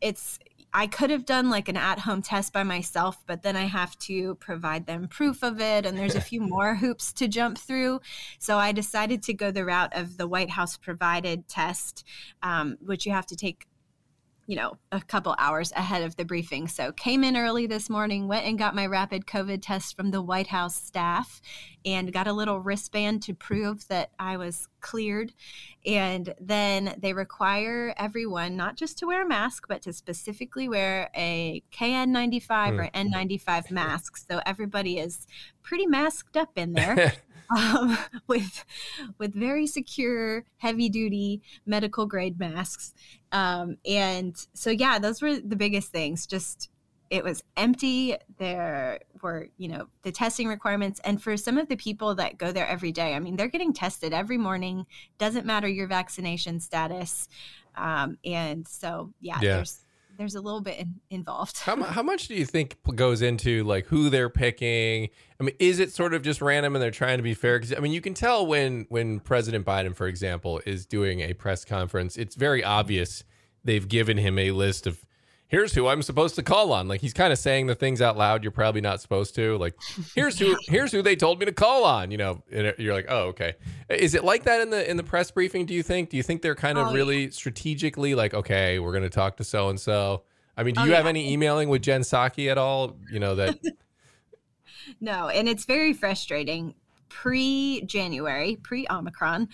it's 0.00 0.38
I 0.72 0.86
could 0.86 1.10
have 1.10 1.24
done 1.24 1.48
like 1.48 1.68
an 1.68 1.76
at 1.76 1.98
home 1.98 2.20
test 2.20 2.52
by 2.52 2.62
myself, 2.62 3.22
but 3.26 3.42
then 3.42 3.56
I 3.56 3.64
have 3.64 3.98
to 4.00 4.34
provide 4.36 4.86
them 4.86 5.08
proof 5.08 5.42
of 5.42 5.60
it. 5.60 5.86
And 5.86 5.96
there's 5.96 6.14
a 6.14 6.20
few 6.20 6.40
more 6.48 6.74
hoops 6.74 7.12
to 7.14 7.28
jump 7.28 7.58
through. 7.58 8.00
So 8.38 8.58
I 8.58 8.72
decided 8.72 9.22
to 9.24 9.34
go 9.34 9.50
the 9.50 9.64
route 9.64 9.96
of 9.96 10.18
the 10.18 10.28
White 10.28 10.50
House 10.50 10.76
provided 10.76 11.48
test, 11.48 12.04
um, 12.42 12.76
which 12.80 13.06
you 13.06 13.12
have 13.12 13.26
to 13.26 13.36
take 13.36 13.66
you 14.48 14.56
know, 14.56 14.78
a 14.92 15.00
couple 15.02 15.36
hours 15.38 15.72
ahead 15.72 16.02
of 16.02 16.16
the 16.16 16.24
briefing. 16.24 16.68
So 16.68 16.90
came 16.90 17.22
in 17.22 17.36
early 17.36 17.66
this 17.66 17.90
morning, 17.90 18.28
went 18.28 18.46
and 18.46 18.58
got 18.58 18.74
my 18.74 18.86
rapid 18.86 19.26
COVID 19.26 19.60
test 19.60 19.94
from 19.94 20.10
the 20.10 20.22
White 20.22 20.46
House 20.46 20.74
staff 20.74 21.42
and 21.84 22.10
got 22.14 22.26
a 22.26 22.32
little 22.32 22.58
wristband 22.58 23.22
to 23.24 23.34
prove 23.34 23.86
that 23.88 24.10
I 24.18 24.38
was 24.38 24.66
cleared. 24.80 25.34
And 25.84 26.34
then 26.40 26.94
they 26.98 27.12
require 27.12 27.92
everyone 27.98 28.56
not 28.56 28.76
just 28.76 28.98
to 28.98 29.06
wear 29.06 29.22
a 29.22 29.28
mask, 29.28 29.66
but 29.68 29.82
to 29.82 29.92
specifically 29.92 30.66
wear 30.66 31.10
a 31.14 31.62
KN95 31.70 32.46
mm. 32.46 32.78
or 32.78 32.90
N95 32.94 33.70
mask. 33.70 34.16
So 34.16 34.40
everybody 34.46 34.98
is 34.98 35.26
pretty 35.62 35.86
masked 35.86 36.38
up 36.38 36.56
in 36.56 36.72
there. 36.72 37.12
um, 37.54 37.98
with 38.26 38.64
with 39.18 39.34
very 39.34 39.66
secure, 39.66 40.44
heavy 40.58 40.88
duty 40.88 41.42
medical 41.66 42.06
grade 42.06 42.38
masks. 42.38 42.94
Um, 43.32 43.76
and 43.86 44.36
so, 44.54 44.70
yeah, 44.70 44.98
those 44.98 45.22
were 45.22 45.36
the 45.36 45.56
biggest 45.56 45.92
things. 45.92 46.26
Just 46.26 46.70
it 47.10 47.24
was 47.24 47.42
empty. 47.56 48.16
There 48.38 49.00
were, 49.22 49.48
you 49.56 49.68
know, 49.68 49.88
the 50.02 50.12
testing 50.12 50.46
requirements. 50.46 51.00
And 51.04 51.22
for 51.22 51.36
some 51.36 51.56
of 51.56 51.68
the 51.68 51.76
people 51.76 52.14
that 52.16 52.38
go 52.38 52.52
there 52.52 52.66
every 52.66 52.92
day, 52.92 53.14
I 53.14 53.18
mean, 53.18 53.36
they're 53.36 53.48
getting 53.48 53.72
tested 53.72 54.12
every 54.12 54.36
morning. 54.36 54.86
Doesn't 55.16 55.46
matter 55.46 55.68
your 55.68 55.86
vaccination 55.86 56.60
status. 56.60 57.28
Um, 57.76 58.18
and 58.24 58.68
so, 58.68 59.12
yeah, 59.20 59.38
yeah. 59.40 59.56
there's 59.56 59.80
there's 60.18 60.34
a 60.34 60.40
little 60.40 60.60
bit 60.60 60.78
in, 60.78 60.96
involved. 61.10 61.60
how, 61.60 61.76
how 61.82 62.02
much 62.02 62.28
do 62.28 62.34
you 62.34 62.44
think 62.44 62.76
goes 62.94 63.22
into 63.22 63.64
like 63.64 63.86
who 63.86 64.10
they're 64.10 64.28
picking? 64.28 65.08
I 65.40 65.44
mean, 65.44 65.54
is 65.58 65.78
it 65.78 65.92
sort 65.92 66.12
of 66.12 66.22
just 66.22 66.42
random 66.42 66.74
and 66.74 66.82
they're 66.82 66.90
trying 66.90 67.18
to 67.18 67.22
be 67.22 67.34
fair? 67.34 67.58
Because 67.58 67.74
I 67.74 67.80
mean, 67.80 67.92
you 67.92 68.00
can 68.00 68.14
tell 68.14 68.46
when 68.46 68.86
when 68.90 69.20
President 69.20 69.64
Biden, 69.64 69.94
for 69.94 70.06
example, 70.06 70.60
is 70.66 70.84
doing 70.84 71.20
a 71.20 71.32
press 71.32 71.64
conference, 71.64 72.16
it's 72.16 72.34
very 72.34 72.62
obvious 72.62 73.24
they've 73.64 73.88
given 73.88 74.18
him 74.18 74.38
a 74.38 74.50
list 74.50 74.86
of 74.86 75.04
here's 75.48 75.74
who 75.74 75.88
I'm 75.88 76.02
supposed 76.02 76.36
to 76.36 76.42
call 76.42 76.72
on. 76.72 76.86
Like 76.86 77.00
he's 77.00 77.14
kind 77.14 77.32
of 77.32 77.38
saying 77.38 77.66
the 77.66 77.74
things 77.74 78.00
out 78.00 78.16
loud 78.16 78.44
you're 78.44 78.52
probably 78.52 78.80
not 78.80 79.00
supposed 79.00 79.34
to. 79.34 79.56
Like 79.58 79.74
here's 80.14 80.38
who 80.38 80.56
here's 80.68 80.92
who 80.92 81.02
they 81.02 81.16
told 81.16 81.40
me 81.40 81.46
to 81.46 81.52
call 81.52 81.84
on. 81.84 82.10
You 82.10 82.18
know, 82.18 82.42
and 82.52 82.74
you're 82.78 82.94
like, 82.94 83.06
oh, 83.08 83.28
okay. 83.28 83.54
Is 83.88 84.14
it 84.14 84.22
like 84.22 84.44
that 84.44 84.60
in 84.60 84.70
the 84.70 84.88
in 84.88 84.96
the 84.96 85.02
press 85.02 85.30
briefing? 85.30 85.66
Do 85.66 85.74
you 85.74 85.82
think? 85.82 86.10
Do 86.10 86.16
you 86.16 86.22
think 86.22 86.42
they're 86.42 86.54
kind 86.54 86.78
of 86.78 86.88
oh, 86.88 86.92
really 86.92 87.24
yeah. 87.24 87.30
strategically 87.30 88.14
like, 88.14 88.34
okay, 88.34 88.78
we're 88.78 88.92
going 88.92 89.02
to 89.02 89.10
talk 89.10 89.36
to 89.38 89.44
so 89.44 89.68
and 89.70 89.80
so? 89.80 90.22
I 90.56 90.62
mean, 90.62 90.74
do 90.74 90.82
oh, 90.82 90.84
you 90.84 90.90
yeah. 90.90 90.96
have 90.96 91.06
any 91.06 91.32
emailing 91.32 91.68
with 91.68 91.82
Jen 91.82 92.02
Psaki 92.02 92.50
at 92.50 92.58
all? 92.58 92.96
You 93.10 93.20
know 93.20 93.34
that. 93.36 93.58
no, 95.00 95.28
and 95.28 95.48
it's 95.48 95.64
very 95.64 95.92
frustrating. 95.92 96.74
Pre 97.08 97.82
January, 97.86 98.56
pre 98.56 98.86
Omicron, 98.90 99.48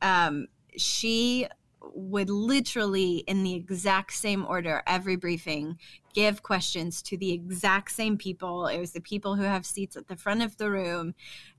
um, 0.00 0.46
she 0.76 1.48
would 1.82 2.30
literally, 2.30 3.18
in 3.26 3.42
the 3.42 3.54
exact 3.54 4.12
same 4.12 4.44
order, 4.46 4.82
every 4.86 5.16
briefing, 5.16 5.78
give 6.12 6.42
questions 6.42 7.02
to 7.02 7.16
the 7.16 7.32
exact 7.32 7.92
same 7.92 8.16
people. 8.16 8.66
It 8.66 8.78
was 8.78 8.92
the 8.92 9.00
people 9.00 9.36
who 9.36 9.42
have 9.42 9.64
seats 9.64 9.96
at 9.96 10.08
the 10.08 10.16
front 10.16 10.42
of 10.42 10.56
the 10.56 10.70
room. 10.70 11.14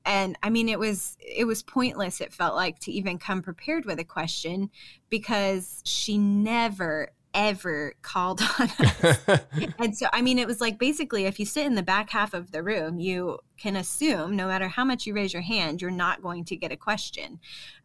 And 0.06 0.38
I 0.44 0.50
mean, 0.50 0.70
it 0.70 0.80
was 0.80 1.18
it 1.20 1.46
was 1.46 1.64
pointless. 1.64 2.22
It 2.22 2.34
felt 2.34 2.56
like 2.56 2.80
to 2.80 2.92
even 2.92 3.18
come 3.18 3.42
prepared 3.42 3.86
with 3.86 4.00
a 4.00 4.04
question 4.04 4.70
because 5.10 5.82
she 5.86 6.18
never 6.18 7.12
ever 7.34 7.94
called 8.02 8.42
on 8.60 8.70
us. 8.80 9.20
and 9.80 9.98
so, 9.98 10.08
I 10.12 10.22
mean, 10.22 10.40
it 10.40 10.48
was 10.48 10.62
like 10.62 10.78
basically 10.78 11.26
if 11.26 11.40
you 11.40 11.46
sit 11.46 11.66
in 11.66 11.76
the 11.76 11.84
back 11.84 12.10
half 12.10 12.34
of 12.34 12.52
the 12.52 12.64
room, 12.64 13.00
you 13.00 13.40
can 13.58 13.76
assume 13.76 14.36
no 14.36 14.48
matter 14.48 14.68
how 14.68 14.84
much 14.84 15.06
you 15.06 15.14
raise 15.14 15.34
your 15.34 15.42
hand, 15.42 15.82
you're 15.82 15.92
not 15.92 16.22
going 16.22 16.46
to 16.46 16.56
get 16.56 16.72
a 16.72 16.78
question. 16.78 17.40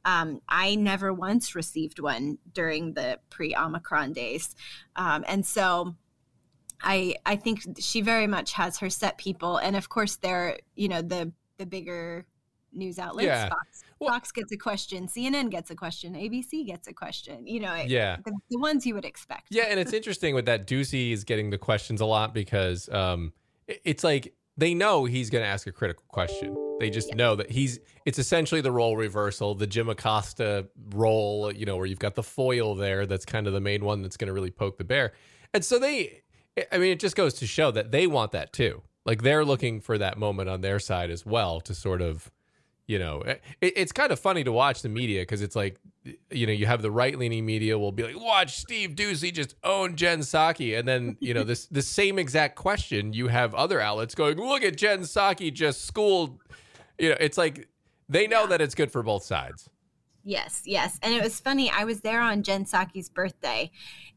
Um, 0.05 0.41
I 0.49 0.75
never 0.75 1.13
once 1.13 1.55
received 1.55 2.01
one 2.01 2.39
during 2.53 2.95
the 2.95 3.19
pre 3.31 3.55
Omicron 3.55 4.13
days. 4.13 4.55
Um, 4.97 5.25
and 5.27 5.45
so, 5.45 5.95
I 6.83 7.17
I 7.25 7.37
think 7.37 7.61
she 7.79 8.03
very 8.03 8.27
much 8.27 8.53
has 8.53 8.79
her 8.79 8.91
set 8.91 9.17
people, 9.17 9.57
and 9.57 9.77
of 9.77 9.89
course 9.89 10.17
they're 10.17 10.59
you 10.75 10.89
know 10.89 11.01
the 11.01 11.33
the 11.59 11.67
bigger 11.67 12.27
news 12.73 12.99
outlets. 12.99 13.27
Yeah. 13.27 13.49
Fox, 13.49 13.83
Well- 14.01 14.11
Fox 14.11 14.31
gets 14.33 14.53
a 14.53 14.57
question, 14.57 15.07
CNN 15.09 15.51
gets 15.51 15.71
a 15.71 15.75
question, 15.75 16.15
ABC 16.15 16.67
gets 16.67 16.87
a 16.89 16.93
question. 16.93 17.47
You 17.47 17.61
know, 17.61 17.75
it- 17.75 17.89
Yeah. 17.89 18.17
the, 18.25 18.33
the 18.51 18.59
ones 18.59 18.87
you 18.87 18.95
would 18.95 19.05
expect. 19.05 19.47
Yeah, 19.51 19.65
and 19.65 19.81
it's 19.81 19.93
interesting 20.01 20.35
with 20.35 20.47
that. 20.47 20.67
Doocy 20.67 21.13
is 21.13 21.25
getting 21.25 21.51
the 21.51 21.59
questions 21.59 22.01
a 22.01 22.07
lot 22.07 22.35
because 22.35 22.89
um, 22.91 23.33
it- 23.67 23.81
it's 23.85 24.05
like 24.05 24.35
they 24.59 24.75
know 24.75 25.05
he's 25.05 25.29
going 25.31 25.43
to 25.45 25.49
ask 25.49 25.67
a 25.67 25.73
critical 25.73 26.05
question. 26.09 26.57
They 26.81 26.91
just 26.91 27.15
know 27.15 27.37
that 27.37 27.51
he's. 27.51 27.79
It's 28.05 28.19
essentially 28.19 28.61
the 28.61 28.71
role 28.73 28.97
reversal, 28.97 29.55
the 29.55 29.67
Jim 29.67 29.89
Acosta 29.89 30.69
role. 30.95 31.51
You 31.53 31.65
know, 31.67 31.77
where 31.77 31.87
you've 31.87 31.99
got 31.99 32.15
the 32.15 32.23
foil 32.23 32.75
there. 32.75 33.07
That's 33.07 33.25
kind 33.25 33.47
of 33.47 33.53
the 33.55 33.61
main 33.61 33.83
one 33.85 34.03
that's 34.03 34.17
going 34.19 34.29
to 34.29 34.33
really 34.35 34.51
poke 34.51 34.77
the 34.79 34.85
bear. 34.85 35.13
And 35.55 35.65
so 35.65 35.79
they. 35.79 36.23
I 36.73 36.79
mean, 36.79 36.93
it 36.93 37.01
just 37.01 37.17
goes 37.17 37.35
to 37.35 37.47
show 37.47 37.71
that 37.73 37.91
they 37.93 38.07
want 38.07 38.33
that 38.33 38.53
too. 38.53 38.83
Like 39.07 39.23
they're 39.23 39.45
looking 39.45 39.81
for 39.81 39.99
that 39.99 40.19
moment 40.19 40.49
on 40.49 40.61
their 40.63 40.79
side 40.79 41.11
as 41.11 41.25
well 41.25 41.61
to 41.63 41.75
sort 41.75 42.01
of 42.03 42.31
you 42.87 42.99
know 42.99 43.21
eh, 43.21 43.37
it, 43.61 43.73
it's 43.77 43.93
kind 43.93 44.13
of 44.13 44.19
funny 44.19 44.45
to 44.45 44.53
watch 44.53 44.83
the 44.83 44.89
media 44.89 45.23
because 45.23 45.43
it's 45.43 45.57
like 45.57 45.79
you 46.31 46.47
know 46.47 46.53
you 46.53 46.67
have 46.67 46.83
the 46.83 46.91
right 46.91 47.19
leaning 47.19 47.45
media 47.45 47.79
will 47.79 47.93
be 47.93 48.03
like 48.05 48.19
watch 48.19 48.57
steve 48.57 48.91
Doocy 48.91 49.33
just 49.33 49.55
own 49.65 49.97
jen 49.97 50.21
Psaki. 50.21 50.79
and 50.79 50.87
then 50.87 51.17
you 51.21 51.35
know 51.35 51.43
this 51.43 51.67
the 51.67 51.83
same 51.83 52.19
exact 52.19 52.57
question 52.57 53.13
you 53.13 53.29
have 53.29 53.55
other 53.55 53.81
outlets 53.81 54.15
going 54.15 54.37
look 54.39 54.63
at 54.63 54.77
jen 54.77 55.01
Psaki 55.01 55.53
just 55.53 55.85
schooled 55.87 56.39
you 56.99 57.11
know 57.11 57.17
it's 57.21 57.39
like 57.39 57.69
they 58.09 58.27
know 58.27 58.47
that 58.47 58.61
it's 58.61 58.75
good 58.75 58.93
for 58.93 59.03
both 59.03 59.25
sides 59.25 59.69
Yes, 60.29 60.63
yes. 60.65 60.99
And 61.05 61.15
it 61.15 61.23
was 61.23 61.39
funny. 61.39 61.71
I 61.71 61.85
was 61.85 62.01
there 62.01 62.21
on 62.21 62.43
Jen 62.43 62.65
Psaki's 62.65 63.09
birthday, 63.09 63.71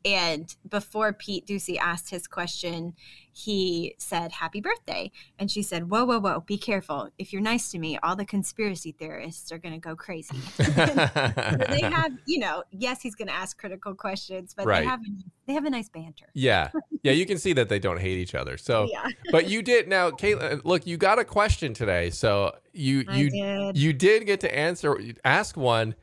and 0.06 0.56
before 0.68 1.14
Pete 1.14 1.46
Doocy 1.46 1.78
asked 1.78 2.10
his 2.10 2.28
question, 2.28 2.94
he 3.32 3.96
said, 3.98 4.32
Happy 4.34 4.60
birthday. 4.60 5.12
And 5.38 5.50
she 5.50 5.62
said, 5.62 5.90
Whoa, 5.90 6.04
whoa, 6.06 6.20
whoa, 6.20 6.42
be 6.42 6.58
careful. 6.58 7.10
If 7.18 7.32
you're 7.32 7.42
nice 7.42 7.72
to 7.72 7.80
me, 7.80 7.98
all 8.04 8.16
the 8.16 8.26
conspiracy 8.26 8.92
theorists 8.92 9.52
are 9.52 9.58
going 9.58 9.74
to 9.74 9.80
go 9.80 9.96
crazy. 9.96 10.38
So 10.60 10.64
they 10.66 11.82
have, 11.84 12.12
you 12.26 12.40
know, 12.40 12.64
yes, 12.72 13.02
he's 13.02 13.16
going 13.16 13.28
to 13.30 13.34
ask 13.34 13.58
critical 13.58 13.94
questions, 13.96 14.54
but 14.56 14.66
Right. 14.66 14.82
they 14.82 14.86
have 14.88 15.00
they 15.48 15.54
have 15.54 15.66
a 15.66 15.70
nice 15.70 15.90
banter. 15.90 16.28
yeah 16.34 16.70
yeah 17.04 17.12
you 17.12 17.26
can 17.26 17.38
see 17.40 17.54
that 17.54 17.70
they 17.70 17.80
don't 17.80 18.00
hate 18.00 18.20
each 18.20 18.36
other 18.36 18.56
so 18.56 18.88
yeah, 18.92 19.08
but 19.32 19.50
you 19.50 19.64
did 19.64 19.88
now 19.88 20.12
Caitlin, 20.12 20.60
uh, 20.60 20.62
look 20.64 20.86
you 20.86 20.96
got 20.96 21.18
a 21.18 21.26
question 21.26 21.74
today 21.74 22.12
so 22.12 22.56
you 22.72 23.04
I 23.08 23.18
you 23.18 23.30
did. 23.32 23.78
you 23.78 23.92
did 23.94 24.28
get 24.28 24.42
to 24.42 24.56
answer 24.56 24.96
ask 25.26 25.58
one 25.58 25.96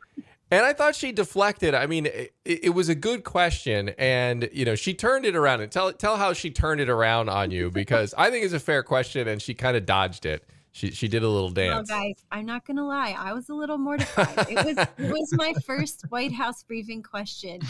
and 0.51 0.65
i 0.65 0.73
thought 0.73 0.95
she 0.95 1.13
deflected 1.13 1.75
i 1.75 1.87
mean 1.87 2.07
it, 2.07 2.35
it 2.45 2.75
was 2.75 2.89
a 2.89 2.95
good 2.95 3.25
question 3.25 3.91
and 3.99 4.49
you 4.53 4.65
know 4.65 4.75
she 4.75 4.95
turned 4.95 5.25
it 5.25 5.37
around 5.37 5.61
and 5.61 5.71
tell 5.73 5.93
tell 5.93 6.17
how 6.17 6.33
she 6.33 6.51
turned 6.51 6.81
it 6.81 6.89
around 6.89 7.29
on 7.29 7.51
you 7.51 7.71
because 7.71 8.15
i 8.17 8.31
think 8.31 8.45
it's 8.45 8.55
a 8.55 8.61
fair 8.61 8.83
question 8.83 9.29
and 9.29 9.41
she 9.43 9.55
kind 9.55 9.77
of 9.77 9.85
dodged 9.87 10.27
it 10.27 10.49
she 10.77 10.91
she 10.91 11.09
did 11.09 11.23
a 11.23 11.29
little 11.29 11.49
Oh, 11.49 11.53
dance 11.53 11.89
guys, 11.89 12.23
I'm 12.31 12.45
not 12.45 12.67
gonna 12.67 12.87
lie. 12.87 13.17
I 13.19 13.33
was 13.33 13.49
a 13.49 13.55
little 13.55 13.79
mortified. 13.79 14.47
it 14.51 14.63
was 14.63 14.77
it 14.77 15.11
was 15.11 15.33
my 15.33 15.55
first 15.65 16.05
White 16.11 16.35
House 16.35 16.63
briefing 16.65 17.03
question, 17.03 17.63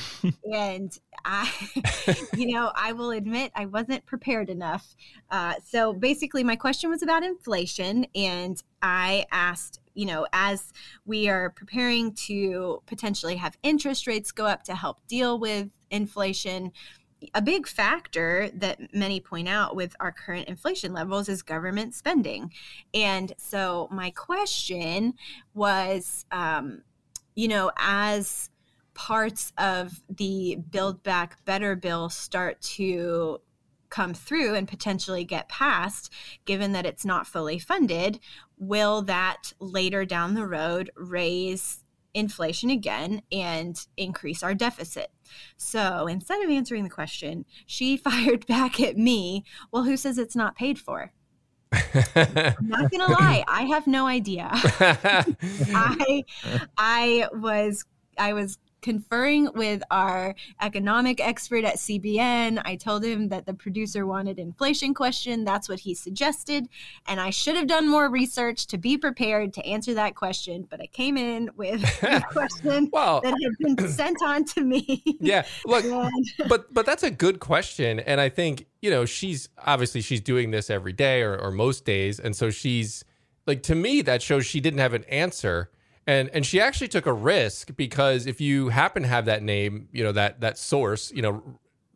and 0.53 0.91
I, 1.25 1.49
you 2.37 2.53
know, 2.53 2.73
I 2.75 2.91
will 2.95 3.13
admit 3.13 3.53
I 3.55 3.67
wasn't 3.67 4.05
prepared 4.07 4.51
enough. 4.51 4.97
Uh, 5.31 5.55
so 5.65 5.93
basically, 5.93 6.43
my 6.43 6.57
question 6.57 6.91
was 6.91 7.01
about 7.01 7.23
inflation, 7.23 8.07
and 8.17 8.61
I 8.83 9.27
asked, 9.31 9.79
you 9.97 10.05
know, 10.05 10.27
as 10.33 10.73
we 11.07 11.29
are 11.29 11.51
preparing 11.51 12.13
to 12.13 12.83
potentially 12.87 13.37
have 13.37 13.57
interest 13.63 14.07
rates 14.07 14.31
go 14.31 14.47
up 14.47 14.63
to 14.65 14.75
help 14.75 15.05
deal 15.09 15.39
with 15.39 15.69
inflation. 15.91 16.71
A 17.35 17.41
big 17.41 17.67
factor 17.67 18.51
that 18.55 18.95
many 18.95 19.21
point 19.21 19.49
out 19.49 19.75
with 19.75 19.97
our 19.99 20.13
current 20.13 20.49
inflation 20.49 20.93
levels 20.93 21.31
is 21.31 21.43
government 21.43 21.95
spending. 21.95 22.53
And 22.93 23.33
so 23.39 23.89
my 23.91 24.11
question 24.11 25.15
was, 25.55 26.27
um, 26.31 26.83
you 27.35 27.49
know, 27.49 27.73
as 27.79 28.51
parts 28.93 29.53
of 29.57 30.03
the 30.11 30.59
Build 30.71 31.03
Back 31.03 31.43
Better 31.47 31.75
bill 31.75 32.11
start 32.11 32.61
to 32.63 33.41
come 33.89 34.15
through 34.15 34.55
and 34.55 34.69
potentially 34.69 35.25
get 35.25 35.49
passed, 35.49 36.13
given 36.45 36.73
that 36.73 36.87
it's 36.87 37.05
not 37.05 37.27
fully 37.27 37.59
funded, 37.59 38.19
will 38.59 39.03
that 39.03 39.53
later 39.61 40.05
down 40.05 40.35
the 40.35 40.47
road 40.47 40.91
raise 40.97 41.85
inflation 42.15 42.71
again 42.71 43.23
and 43.31 43.87
increase 43.97 44.43
our 44.43 44.55
deficit? 44.55 45.11
So 45.57 46.07
instead 46.07 46.43
of 46.43 46.51
answering 46.51 46.85
the 46.85 46.91
question, 46.91 47.45
she 47.67 47.97
fired 47.97 48.47
back 48.47 48.81
at 48.81 48.97
me, 48.97 49.45
well, 49.71 49.85
who 49.85 49.97
says 49.97 50.19
it's 50.19 50.37
not 50.37 50.57
paid 50.57 50.79
for? 50.79 51.13
I'm 51.73 52.69
not 52.69 52.91
gonna 52.91 53.13
lie, 53.13 53.45
I 53.49 53.63
have 53.65 53.87
no 53.87 54.07
idea. 54.07 54.49
I 54.53 56.25
I 56.79 57.29
was 57.33 57.85
I 58.17 58.33
was 58.33 58.59
conferring 58.83 59.49
with 59.55 59.83
our 59.91 60.35
economic 60.61 61.21
expert 61.21 61.65
at 61.65 61.77
CBN. 61.77 62.63
I 62.65 62.77
told 62.77 63.05
him 63.05 63.29
that 63.29 63.47
the 63.47 63.55
producer 63.55 64.07
wanted 64.07 64.39
inflation 64.39 64.95
question. 64.95 65.45
That's 65.45 65.69
what 65.69 65.81
he 65.81 65.95
suggested, 65.95 66.69
and 67.07 67.21
I 67.21 67.31
should 67.31 67.57
have 67.57 67.67
done 67.67 67.89
more 67.89 68.09
research 68.09 68.67
to 68.69 68.79
be 68.79 68.97
prepared 68.99 69.53
to 69.55 69.67
answer 69.67 69.95
that 69.95 70.15
question. 70.15 70.67
But 70.69 70.81
I 70.81 70.87
came 70.87 71.17
in 71.17 71.51
with 71.57 71.83
a 72.03 72.21
question 72.21 72.91
well 72.93 73.21
that 73.23 73.35
had 73.43 73.77
been 73.77 73.89
sent 73.93 74.19
on 74.23 74.45
to 74.45 74.61
me. 74.63 75.03
yeah 75.21 75.45
look 75.65 75.85
And- 75.85 76.13
but 76.49 76.73
but 76.73 76.87
that's 76.87 77.03
a 77.03 77.11
good 77.11 77.41
question 77.41 78.01
and 78.01 78.21
i 78.21 78.29
think 78.29 78.67
you 78.83 78.91
know 78.91 79.05
she's 79.05 79.49
obviously 79.65 80.01
she's 80.01 80.21
doing 80.21 80.51
this 80.51 80.71
every 80.71 80.93
day 80.93 81.23
or, 81.23 81.37
or 81.37 81.51
most 81.51 81.85
days 81.85 82.19
and 82.21 82.35
so 82.37 82.51
she's 82.51 83.05
like 83.47 83.63
to 83.65 83.75
me 83.75 84.03
that 84.03 84.23
shows 84.23 84.45
she 84.47 84.61
didn't 84.61 84.79
have 84.81 84.95
an 84.95 85.05
answer 85.05 85.71
and 86.07 86.29
and 86.33 86.45
she 86.47 86.61
actually 86.61 86.89
took 86.89 87.07
a 87.07 87.13
risk 87.13 87.77
because 87.77 88.27
if 88.27 88.41
you 88.41 88.69
happen 88.69 89.03
to 89.03 89.09
have 89.09 89.25
that 89.27 89.43
name 89.43 89.89
you 89.93 90.05
know 90.05 90.13
that 90.13 90.41
that 90.41 90.59
source 90.59 91.11
you 91.13 91.23
know 91.23 91.43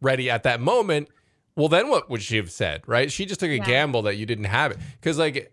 ready 0.00 0.30
at 0.30 0.42
that 0.42 0.60
moment 0.60 1.08
well 1.56 1.68
then 1.68 1.88
what 1.88 2.08
would 2.10 2.22
she 2.22 2.36
have 2.36 2.50
said 2.50 2.82
right 2.86 3.10
she 3.12 3.24
just 3.26 3.40
took 3.40 3.50
a 3.50 3.56
Yeah. 3.56 3.64
gamble 3.64 4.02
that 4.02 4.16
you 4.16 4.26
didn't 4.26 4.44
have 4.44 4.72
it 4.72 4.78
because 5.00 5.18
like 5.18 5.52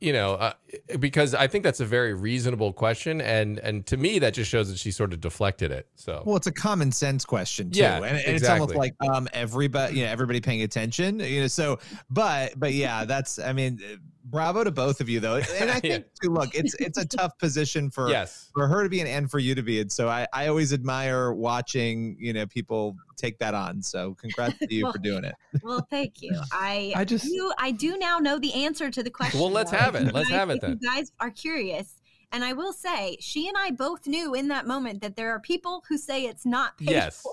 you 0.00 0.10
know 0.12 0.34
uh, 0.34 0.52
because 0.98 1.34
i 1.34 1.46
think 1.46 1.62
that's 1.62 1.80
a 1.80 1.84
very 1.84 2.14
reasonable 2.14 2.72
question 2.72 3.20
and 3.20 3.58
and 3.58 3.84
to 3.84 3.98
me 3.98 4.18
that 4.18 4.32
just 4.32 4.50
shows 4.50 4.70
that 4.70 4.78
she 4.78 4.90
sort 4.90 5.12
of 5.12 5.20
deflected 5.20 5.70
it 5.70 5.86
so 5.96 6.22
Well, 6.24 6.36
it's 6.36 6.46
a 6.46 6.52
common 6.52 6.90
sense 6.92 7.26
question 7.26 7.70
too, 7.70 7.80
Yeah, 7.80 7.96
and, 8.02 8.16
and 8.16 8.36
it's 8.36 8.48
almost 8.48 8.74
like 8.74 8.94
um 9.00 9.28
everybody, 9.34 9.96
you 9.98 10.04
know, 10.04 10.10
everybody 10.10 10.40
paying 10.40 10.62
attention, 10.62 11.20
you 11.20 11.42
know. 11.42 11.46
So, 11.48 11.78
but 12.08 12.58
but 12.58 12.72
yeah, 12.72 13.04
that's 13.04 13.38
I 13.38 13.52
mean, 13.52 13.78
uh, 13.84 13.96
bravo 14.30 14.64
to 14.64 14.70
both 14.70 15.00
of 15.00 15.08
you 15.08 15.20
though, 15.20 15.36
and 15.60 15.70
I 15.70 15.74
Yeah. 15.76 15.80
think 15.80 16.06
too. 16.22 16.30
Look, 16.30 16.54
it's 16.54 16.74
it's 16.74 16.98
a 16.98 17.04
tough 17.06 17.38
position 17.38 17.90
for 17.90 18.08
yes 18.10 18.50
for 18.54 18.66
her 18.68 18.82
to 18.82 18.88
be 18.88 19.00
in 19.00 19.06
and 19.06 19.30
for 19.30 19.38
you 19.38 19.54
to 19.54 19.62
be 19.62 19.80
in. 19.80 19.88
So 19.90 20.08
I 20.08 20.26
I 20.32 20.48
always 20.48 20.72
admire 20.72 21.32
watching 21.32 22.16
you 22.18 22.32
know 22.32 22.46
people 22.46 22.96
take 23.16 23.38
that 23.38 23.54
on. 23.54 23.82
So 23.82 24.14
congrats 24.20 24.58
to 24.58 24.74
you 24.74 24.84
Well, 24.84 24.92
for 24.94 24.98
doing 24.98 25.24
it. 25.24 25.34
Well, 25.62 25.86
thank 25.90 26.20
you. 26.22 26.38
I 26.52 26.92
I 26.96 27.04
just- 27.04 27.24
do. 27.24 27.52
I 27.58 27.70
do 27.70 27.96
now 27.98 28.18
know 28.18 28.38
the 28.38 28.52
answer 28.52 28.90
to 28.90 29.02
the 29.02 29.10
question. 29.10 29.40
Well, 29.40 29.50
let's 29.50 29.70
have 29.70 29.94
it. 29.94 30.12
Let's 30.12 30.28
guys- 30.28 30.38
have 30.38 30.50
it 30.50 30.60
then. 30.60 30.78
You 30.80 30.88
guys 30.90 31.12
are 31.20 31.30
curious, 31.30 31.95
and 32.32 32.44
I 32.44 32.52
will 32.52 32.72
say, 32.72 33.16
she 33.20 33.48
and 33.48 33.56
I 33.56 33.70
both 33.70 34.06
knew 34.06 34.34
in 34.34 34.48
that 34.48 34.66
moment 34.66 35.00
that 35.02 35.16
there 35.16 35.30
are 35.30 35.40
people 35.40 35.82
who 35.88 35.96
say 35.96 36.24
it's 36.24 36.44
not 36.44 36.76
paid 36.78 36.90
Yes. 36.90 37.22
for. 37.22 37.32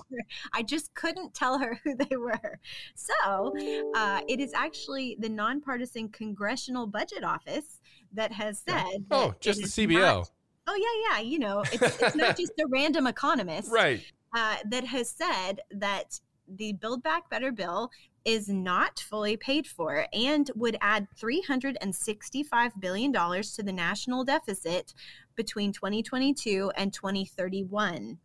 I 0.52 0.62
just 0.62 0.94
couldn't 0.94 1.34
tell 1.34 1.58
her 1.58 1.78
who 1.84 1.94
they 1.96 2.16
were. 2.16 2.58
So, 2.94 3.52
uh, 3.94 4.20
it 4.28 4.40
is 4.40 4.52
actually 4.54 5.16
the 5.20 5.28
nonpartisan 5.28 6.08
Congressional 6.10 6.86
Budget 6.86 7.24
Office 7.24 7.80
that 8.12 8.32
has 8.32 8.62
said. 8.66 9.04
oh 9.10 9.34
just 9.40 9.60
the 9.60 9.66
cbo 9.66 9.98
not- 10.00 10.30
oh 10.68 10.76
yeah, 11.10 11.16
yeah. 11.18 11.22
You 11.28 11.38
know, 11.40 11.64
it's, 11.72 12.00
it's 12.00 12.14
not 12.14 12.36
just 12.36 12.52
a 12.60 12.66
random 12.68 13.06
economist 13.08 13.70
right 13.72 14.00
uh, 14.34 14.56
that 14.70 14.84
has 14.84 15.10
said 15.10 15.60
that 15.72 16.20
the 16.56 16.74
Build 16.74 17.02
Back 17.02 17.28
Better 17.30 17.50
bill 17.52 17.90
is 18.24 18.48
not 18.48 18.98
fully 19.00 19.36
paid 19.36 19.66
for 19.66 20.06
and 20.12 20.50
would 20.54 20.76
add 20.80 21.06
$365 21.20 22.70
billion 22.80 23.12
to 23.12 23.62
the 23.62 23.72
national 23.72 24.24
deficit 24.24 24.94
between 25.36 25.72
2022 25.72 26.72
and 26.76 26.92
2031. 26.92 28.18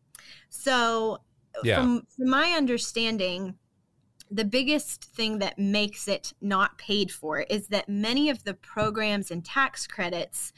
So, 0.50 1.20
Yeah. 1.64 1.76
from, 1.76 2.04
from 2.16 2.30
my 2.30 2.52
understanding, 2.52 3.56
the 4.32 4.46
biggest 4.46 5.04
thing 5.06 5.40
that 5.40 5.58
makes 5.58 6.08
it 6.08 6.34
not 6.40 6.78
paid 6.78 7.12
for 7.12 7.42
is 7.42 7.68
that 7.68 7.90
many 7.90 8.30
of 8.30 8.44
the 8.44 8.54
programs 8.54 9.32
and 9.32 9.44
tax 9.44 9.88
credits 9.88 10.54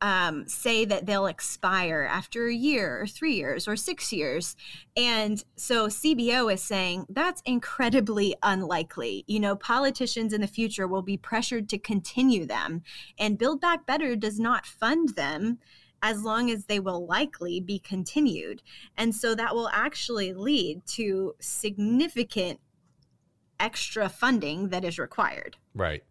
um, 0.00 0.46
say 0.46 0.84
that 0.84 1.06
they'll 1.06 1.26
expire 1.26 2.06
after 2.10 2.48
a 2.48 2.54
year 2.54 3.00
or 3.00 3.06
three 3.06 3.34
years 3.34 3.66
or 3.66 3.76
six 3.76 4.12
years. 4.12 4.56
And 4.96 5.42
so 5.56 5.88
CBO 5.88 6.52
is 6.52 6.62
saying 6.62 7.06
that's 7.08 7.42
incredibly 7.46 8.34
unlikely. 8.42 9.24
You 9.26 9.40
know, 9.40 9.56
politicians 9.56 10.32
in 10.32 10.40
the 10.40 10.46
future 10.46 10.86
will 10.86 11.02
be 11.02 11.16
pressured 11.16 11.68
to 11.70 11.78
continue 11.78 12.46
them, 12.46 12.82
and 13.18 13.38
Build 13.38 13.60
Back 13.60 13.86
Better 13.86 14.16
does 14.16 14.38
not 14.38 14.66
fund 14.66 15.10
them 15.10 15.58
as 16.02 16.22
long 16.22 16.50
as 16.50 16.66
they 16.66 16.78
will 16.78 17.06
likely 17.06 17.58
be 17.58 17.78
continued. 17.78 18.62
And 18.96 19.14
so 19.14 19.34
that 19.34 19.54
will 19.54 19.68
actually 19.72 20.34
lead 20.34 20.86
to 20.88 21.34
significant 21.40 22.60
extra 23.58 24.08
funding 24.08 24.68
that 24.68 24.84
is 24.84 24.98
required. 24.98 25.56
Right. 25.74 26.04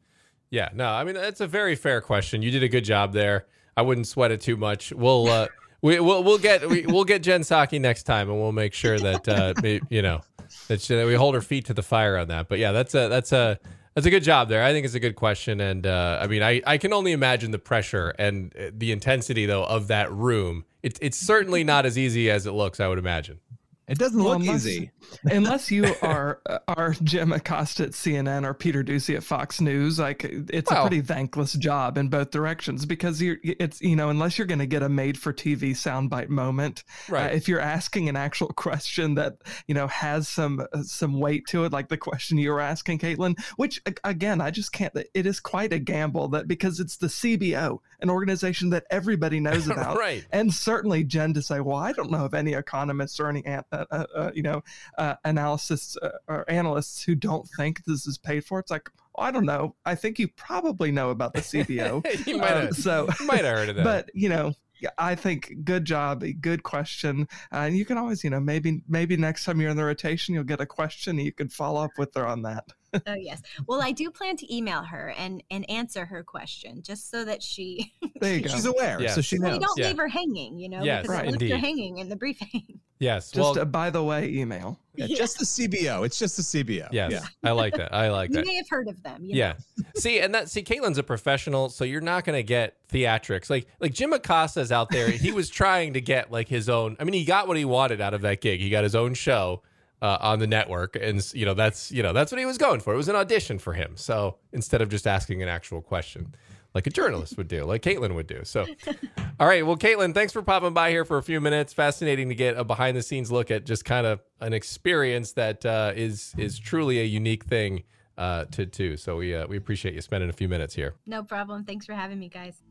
Yeah. 0.49 0.69
No, 0.73 0.89
I 0.89 1.03
mean 1.03 1.15
that's 1.15 1.41
a 1.41 1.47
very 1.47 1.75
fair 1.75 2.01
question. 2.01 2.41
You 2.41 2.51
did 2.51 2.63
a 2.63 2.69
good 2.69 2.83
job 2.85 3.13
there. 3.13 3.45
I 3.77 3.81
wouldn't 3.81 4.07
sweat 4.07 4.31
it 4.31 4.41
too 4.41 4.57
much. 4.57 4.91
We'll 4.93 5.27
uh, 5.27 5.47
we 5.81 5.99
we'll, 5.99 6.23
we'll 6.23 6.37
get 6.37 6.67
we, 6.69 6.85
we'll 6.85 7.03
get 7.03 7.23
Jen 7.23 7.41
Psaki 7.41 7.79
next 7.79 8.03
time, 8.03 8.29
and 8.29 8.39
we'll 8.39 8.51
make 8.51 8.73
sure 8.73 8.97
that 8.99 9.27
uh, 9.27 9.53
you 9.89 10.01
know 10.01 10.21
that, 10.67 10.81
she, 10.81 10.95
that 10.95 11.05
we 11.05 11.13
hold 11.13 11.35
her 11.35 11.41
feet 11.41 11.65
to 11.65 11.73
the 11.73 11.83
fire 11.83 12.17
on 12.17 12.27
that. 12.29 12.47
But 12.47 12.59
yeah, 12.59 12.71
that's 12.71 12.95
a 12.95 13.07
that's 13.07 13.31
a 13.31 13.59
that's 13.93 14.07
a 14.07 14.09
good 14.09 14.23
job 14.23 14.49
there. 14.49 14.63
I 14.63 14.71
think 14.71 14.85
it's 14.85 14.95
a 14.95 14.99
good 14.99 15.15
question, 15.15 15.59
and 15.61 15.85
uh, 15.85 16.19
I 16.21 16.27
mean, 16.27 16.43
I 16.43 16.61
I 16.65 16.77
can 16.77 16.93
only 16.93 17.11
imagine 17.11 17.51
the 17.51 17.59
pressure 17.59 18.13
and 18.17 18.55
uh, 18.57 18.71
the 18.73 18.91
intensity 18.91 19.45
though 19.45 19.63
of 19.65 19.87
that 19.87 20.11
room. 20.11 20.65
It's 20.83 20.99
it's 21.01 21.17
certainly 21.17 21.63
not 21.63 21.85
as 21.85 21.97
easy 21.97 22.29
as 22.29 22.45
it 22.45 22.51
looks. 22.51 22.79
I 22.79 22.87
would 22.87 22.99
imagine. 22.99 23.39
It 23.87 23.97
doesn't 23.99 24.17
Well, 24.17 24.33
look 24.33 24.41
unless- 24.41 24.65
easy. 24.65 24.91
unless 25.25 25.69
you 25.69 25.93
are 26.01 26.41
uh, 26.47 26.57
are 26.67 26.95
Jim 27.03 27.31
Acosta 27.31 27.83
at 27.83 27.89
CNN 27.91 28.43
or 28.45 28.53
Peter 28.55 28.83
Doocy 28.83 29.15
at 29.15 29.23
Fox 29.23 29.61
News, 29.61 29.99
like 29.99 30.23
it's 30.23 30.71
Well- 30.71 30.85
a 30.85 30.87
pretty 30.87 31.01
thankless 31.03 31.53
job 31.53 31.97
in 31.97 32.07
both 32.09 32.31
directions 32.31 32.85
because 32.85 33.21
you're 33.21 33.37
it's 33.43 33.81
you 33.81 33.95
know 33.95 34.09
unless 34.09 34.37
you're 34.37 34.47
going 34.47 34.59
to 34.59 34.65
get 34.65 34.81
a 34.81 34.89
made 34.89 35.17
for 35.19 35.31
TV 35.31 35.71
soundbite 35.71 36.29
moment, 36.29 36.83
Right. 37.07 37.31
uh, 37.31 37.35
if 37.35 37.47
you're 37.47 37.59
asking 37.59 38.09
an 38.09 38.15
actual 38.15 38.47
question 38.55 39.15
that 39.15 39.33
you 39.67 39.75
know 39.75 39.87
has 39.87 40.27
some 40.27 40.65
uh, 40.73 40.81
some 40.81 41.19
weight 41.19 41.45
to 41.49 41.65
it, 41.65 41.71
like 41.71 41.89
the 41.89 41.97
question 41.97 42.37
you 42.39 42.51
were 42.51 42.61
asking, 42.61 42.99
Caitlin, 42.99 43.39
which 43.57 43.81
again 44.03 44.41
I 44.41 44.49
just 44.51 44.71
can't. 44.71 44.95
It 45.13 45.25
is 45.25 45.39
quite 45.39 45.73
a 45.73 45.79
gamble 45.79 46.27
that 46.29 46.47
because 46.47 46.79
it's 46.79 46.97
the 46.97 47.07
CBO, 47.07 47.79
an 48.05 48.11
organization 48.11 48.69
that 48.69 48.85
everybody 48.89 49.39
knows 49.39 49.67
about, 49.73 49.97
right. 49.97 50.25
and 50.31 50.53
certainly 50.53 51.03
Jen 51.03 51.33
to 51.33 51.41
say, 51.41 51.59
well, 51.59 51.77
I 51.77 51.91
don't 51.91 52.11
know 52.11 52.23
of 52.25 52.33
any 52.33 52.53
economists 52.53 53.19
or 53.19 53.27
any, 53.27 53.43
an- 53.45 53.63
uh, 53.71 53.85
uh, 53.91 54.05
uh, 54.15 54.31
you 54.33 54.43
know, 54.43 54.63
uh, 54.97 55.15
analysts 55.25 55.97
uh, 55.97 56.11
or 56.27 56.45
analysts 56.49 57.03
who 57.03 57.15
don't 57.15 57.47
think 57.57 57.83
this 57.85 58.05
is 58.07 58.17
paid 58.17 58.45
for. 58.45 58.59
It's 58.59 58.71
like, 58.71 58.89
I 59.17 59.31
don't 59.31 59.45
know. 59.45 59.75
I 59.85 59.95
think 59.95 60.19
you 60.19 60.27
probably 60.27 60.91
know 60.91 61.09
about 61.09 61.33
the 61.33 61.41
CBO. 61.41 62.03
you 62.27 62.37
might 62.37 62.51
Um, 62.51 62.61
have 62.67 62.75
so, 62.75 63.07
you 63.19 63.25
might 63.25 63.43
have 63.43 63.57
heard 63.57 63.69
of 63.69 63.75
that. 63.77 63.83
but 63.91 64.11
you 64.13 64.29
know, 64.29 64.53
I 64.97 65.15
think 65.15 65.63
good 65.63 65.85
job, 65.85 66.23
good 66.41 66.61
question, 66.63 67.27
uh, 67.51 67.55
and 67.65 67.77
you 67.77 67.85
can 67.85 67.97
always, 67.97 68.23
you 68.25 68.29
know, 68.29 68.41
maybe 68.41 68.83
maybe 68.87 69.15
next 69.17 69.45
time 69.45 69.59
you're 69.61 69.69
in 69.71 69.77
the 69.77 69.85
rotation, 69.85 70.35
you'll 70.35 70.43
get 70.43 70.59
a 70.61 70.65
question 70.65 71.17
and 71.17 71.25
you 71.25 71.31
can 71.31 71.47
follow 71.49 71.81
up 71.83 71.91
with 71.97 72.13
her 72.15 72.27
on 72.27 72.41
that. 72.43 72.65
Oh 72.93 73.13
yes. 73.15 73.41
Well, 73.67 73.81
I 73.81 73.91
do 73.91 74.09
plan 74.11 74.37
to 74.37 74.55
email 74.55 74.83
her 74.83 75.13
and 75.17 75.43
and 75.51 75.69
answer 75.69 76.05
her 76.05 76.23
question 76.23 76.81
just 76.83 77.09
so 77.09 77.25
that 77.25 77.41
she 77.43 77.93
There 78.21 78.35
you 78.35 78.41
go. 78.41 78.49
She's 78.49 78.65
aware, 78.65 79.01
Yes. 79.01 79.15
so 79.15 79.21
she 79.21 79.37
we 79.39 79.59
don't 79.59 79.77
Yeah. 79.77 79.87
leave 79.87 79.97
her 79.97 80.07
hanging, 80.07 80.59
you 80.59 80.69
know, 80.69 80.83
Yes, 80.83 81.01
because 81.03 81.17
right, 81.17 81.25
it 81.27 81.31
leaves 81.31 81.41
her 81.51 81.55
indeed. 81.57 81.65
hanging 81.65 81.97
in 81.97 82.09
the 82.09 82.15
briefing. 82.15 82.79
yes. 82.99 83.31
Just 83.31 83.55
well, 83.55 83.57
a 83.59 83.65
by 83.65 83.89
the 83.89 84.03
way 84.03 84.29
email. 84.33 84.79
Yeah, 84.97 85.07
just 85.07 85.37
the 85.39 85.43
CBO. 85.43 86.05
It's 86.05 86.17
just 86.17 86.37
the 86.37 86.63
CBO. 86.63 86.87
yes. 86.93 87.11
Yeah. 87.11 87.25
I 87.43 87.51
like 87.51 87.75
that. 87.75 87.93
I 87.93 88.09
like 88.11 88.29
you 88.29 88.35
that. 88.35 88.45
You 88.45 88.51
may 88.51 88.55
have 88.55 88.69
heard 88.69 88.87
of 88.87 89.03
them. 89.03 89.25
You 89.25 89.33
know? 89.33 89.39
Yeah. 89.39 89.53
see, 89.97 90.21
and 90.21 90.33
that 90.33 90.49
see, 90.49 90.63
Caitlin's 90.63 90.97
a 90.97 91.03
professional, 91.03 91.67
so 91.67 91.83
you're 91.83 91.99
not 91.99 92.23
gonna 92.23 92.43
get 92.43 92.77
theatrics. 92.87 93.49
Like 93.49 93.67
like 93.81 93.93
Jim 93.93 94.13
Acosta's 94.13 94.71
out 94.71 94.89
there. 94.91 95.09
he 95.09 95.33
was 95.33 95.49
trying 95.49 95.91
to 95.95 95.99
get 96.01 96.31
like 96.31 96.47
his 96.47 96.69
own. 96.69 96.95
I 96.97 97.03
mean, 97.03 97.13
he 97.13 97.25
got 97.25 97.49
what 97.49 97.57
he 97.57 97.65
wanted 97.65 97.99
out 97.99 98.13
of 98.13 98.21
that 98.21 98.39
gig. 98.39 98.61
He 98.61 98.69
got 98.69 98.83
his 98.85 98.95
own 98.95 99.15
show 99.15 99.63
uh, 100.05 100.17
on 100.21 100.37
the 100.37 100.45
network, 100.45 100.95
and 100.95 101.19
you 101.33 101.45
know 101.45 101.55
that's 101.55 101.91
you 101.91 102.03
know 102.03 102.13
that's 102.13 102.31
what 102.31 102.37
he 102.37 102.45
was 102.45 102.59
going 102.59 102.79
for. 102.79 102.93
It 102.93 102.97
was 102.97 103.09
an 103.09 103.15
audition 103.15 103.57
for 103.57 103.73
him. 103.73 103.93
So 103.95 104.37
instead 104.53 104.81
of 104.81 104.89
just 104.89 105.07
asking 105.07 105.41
an 105.41 105.49
actual 105.49 105.81
question. 105.81 106.35
Like 106.75 106.87
a 106.87 106.89
journalist 106.89 107.37
would 107.37 107.47
do, 107.47 107.63
like 107.63 107.83
Caitlin 107.83 108.15
would 108.15 108.27
do. 108.27 108.41
So, 108.43 108.65
all 109.39 109.47
right. 109.47 109.65
Well, 109.65 109.77
Caitlin, 109.77 110.13
thanks 110.13 110.33
for 110.33 110.41
popping 110.41 110.73
by 110.73 110.89
here 110.89 111.05
for 111.05 111.17
a 111.17 111.23
few 111.23 111.39
minutes. 111.39 111.71
Fascinating 111.71 112.27
to 112.27 112.35
get 112.35 112.57
a 112.57 112.65
behind 112.65 112.97
the 112.97 113.01
scenes 113.01 113.31
look 113.31 113.49
at 113.49 113.65
just 113.65 113.85
kind 113.85 114.05
of 114.05 114.19
an 114.41 114.51
experience 114.51 115.31
that 115.33 115.65
uh, 115.65 115.93
is 115.95 116.35
is 116.37 116.59
truly 116.59 116.99
a 116.99 117.05
unique 117.05 117.45
thing 117.45 117.83
uh, 118.17 118.43
to 118.51 118.65
to. 118.65 118.97
So 118.97 119.15
we 119.15 119.33
uh, 119.33 119.47
we 119.47 119.55
appreciate 119.55 119.95
you 119.95 120.01
spending 120.01 120.29
a 120.29 120.33
few 120.33 120.49
minutes 120.49 120.75
here. 120.75 120.95
No 121.05 121.23
problem. 121.23 121.63
Thanks 121.63 121.85
for 121.85 121.93
having 121.93 122.19
me, 122.19 122.27
guys. 122.27 122.61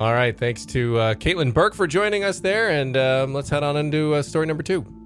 All 0.00 0.14
right, 0.14 0.36
thanks 0.36 0.64
to 0.66 0.98
uh, 0.98 1.14
Caitlin 1.14 1.52
Burke 1.52 1.74
for 1.74 1.86
joining 1.86 2.24
us 2.24 2.40
there, 2.40 2.70
and 2.70 2.96
um, 2.96 3.34
let's 3.34 3.50
head 3.50 3.62
on 3.62 3.76
into 3.76 4.14
uh, 4.14 4.22
story 4.22 4.46
number 4.46 4.62
two. 4.62 5.03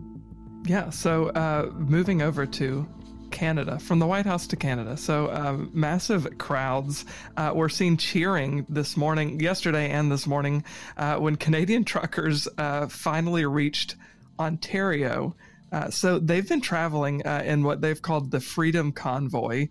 Yeah, 0.64 0.90
so 0.90 1.28
uh, 1.28 1.70
moving 1.74 2.20
over 2.20 2.44
to 2.44 2.86
Canada, 3.30 3.78
from 3.78 3.98
the 3.98 4.06
White 4.06 4.26
House 4.26 4.46
to 4.48 4.56
Canada. 4.56 4.96
So 4.96 5.30
um, 5.32 5.70
massive 5.72 6.38
crowds 6.38 7.04
uh, 7.36 7.52
were 7.54 7.68
seen 7.68 7.96
cheering 7.96 8.66
this 8.68 8.96
morning, 8.96 9.40
yesterday 9.40 9.90
and 9.90 10.10
this 10.10 10.26
morning, 10.26 10.64
uh, 10.96 11.16
when 11.16 11.36
Canadian 11.36 11.84
truckers 11.86 12.48
uh, 12.58 12.88
finally 12.88 13.46
reached 13.46 13.96
Ontario. 14.38 15.36
Uh, 15.70 15.90
so 15.90 16.18
they've 16.18 16.48
been 16.48 16.62
traveling 16.62 17.20
in 17.20 17.62
what 17.62 17.82
they've 17.82 18.00
called 18.00 18.30
the 18.30 18.40
Freedom 18.40 18.90
Convoy 18.90 19.68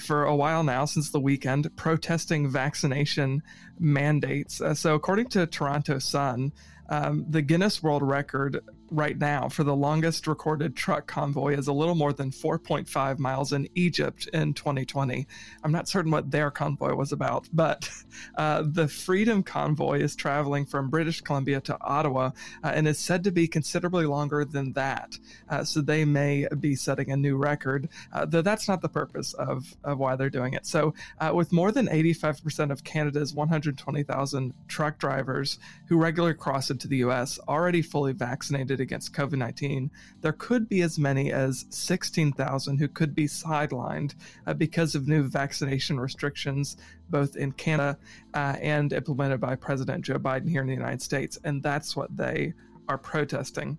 for 0.00 0.24
a 0.24 0.34
while 0.34 0.64
now, 0.64 0.86
since 0.86 1.10
the 1.10 1.20
weekend, 1.20 1.74
protesting 1.76 2.48
vaccination 2.48 3.42
mandates. 3.78 4.62
So 4.74 4.94
according 4.94 5.28
to 5.30 5.46
Toronto 5.46 5.98
Sun, 5.98 6.52
um, 6.88 7.26
the 7.28 7.42
Guinness 7.42 7.82
World 7.82 8.02
Record 8.02 8.60
right 8.90 9.18
now 9.18 9.48
for 9.48 9.64
the 9.64 9.74
longest 9.74 10.26
recorded 10.26 10.76
truck 10.76 11.06
convoy 11.06 11.54
is 11.56 11.66
a 11.66 11.72
little 11.72 11.94
more 11.94 12.12
than 12.12 12.30
4.5 12.30 13.18
miles 13.18 13.52
in 13.52 13.68
Egypt 13.74 14.28
in 14.32 14.54
2020. 14.54 15.26
I'm 15.64 15.72
not 15.72 15.88
certain 15.88 16.10
what 16.10 16.30
their 16.30 16.50
convoy 16.50 16.94
was 16.94 17.12
about, 17.12 17.48
but 17.52 17.88
uh, 18.36 18.64
the 18.66 18.88
Freedom 18.88 19.42
Convoy 19.42 20.00
is 20.00 20.14
traveling 20.14 20.66
from 20.66 20.90
British 20.90 21.20
Columbia 21.20 21.60
to 21.62 21.76
Ottawa 21.80 22.30
uh, 22.62 22.72
and 22.74 22.86
is 22.86 22.98
said 22.98 23.24
to 23.24 23.30
be 23.30 23.48
considerably 23.48 24.06
longer 24.06 24.44
than 24.44 24.72
that. 24.74 25.18
Uh, 25.48 25.64
so 25.64 25.80
they 25.80 26.04
may 26.04 26.46
be 26.60 26.74
setting 26.74 27.10
a 27.10 27.16
new 27.16 27.36
record, 27.36 27.88
uh, 28.12 28.24
though 28.24 28.42
that's 28.42 28.68
not 28.68 28.82
the 28.82 28.88
purpose 28.88 29.34
of, 29.34 29.76
of 29.84 29.98
why 29.98 30.16
they're 30.16 30.30
doing 30.30 30.54
it. 30.54 30.66
So, 30.66 30.94
uh, 31.20 31.32
with 31.34 31.52
more 31.52 31.72
than 31.72 31.86
85% 31.88 32.70
of 32.70 32.84
Canada's 32.84 33.34
120,000 33.34 34.54
truck 34.68 34.98
drivers 34.98 35.58
who 35.86 35.98
regularly 35.98 36.34
cross 36.34 36.70
into 36.70 36.88
the 36.88 36.98
U.S. 36.98 37.38
already 37.48 37.82
fully 37.82 38.12
vaccinated 38.12 38.75
against 38.80 39.12
COVID 39.12 39.38
19, 39.38 39.90
there 40.20 40.32
could 40.32 40.68
be 40.68 40.82
as 40.82 40.98
many 40.98 41.32
as 41.32 41.66
16,000 41.70 42.78
who 42.78 42.88
could 42.88 43.14
be 43.14 43.26
sidelined 43.26 44.14
uh, 44.46 44.54
because 44.54 44.94
of 44.94 45.08
new 45.08 45.22
vaccination 45.24 45.98
restrictions, 45.98 46.76
both 47.10 47.36
in 47.36 47.52
Canada 47.52 47.98
uh, 48.34 48.56
and 48.60 48.92
implemented 48.92 49.40
by 49.40 49.54
President 49.54 50.04
Joe 50.04 50.18
Biden 50.18 50.48
here 50.48 50.60
in 50.60 50.66
the 50.66 50.74
United 50.74 51.02
States. 51.02 51.38
And 51.44 51.62
that's 51.62 51.96
what 51.96 52.16
they 52.16 52.54
are 52.88 52.98
protesting. 52.98 53.78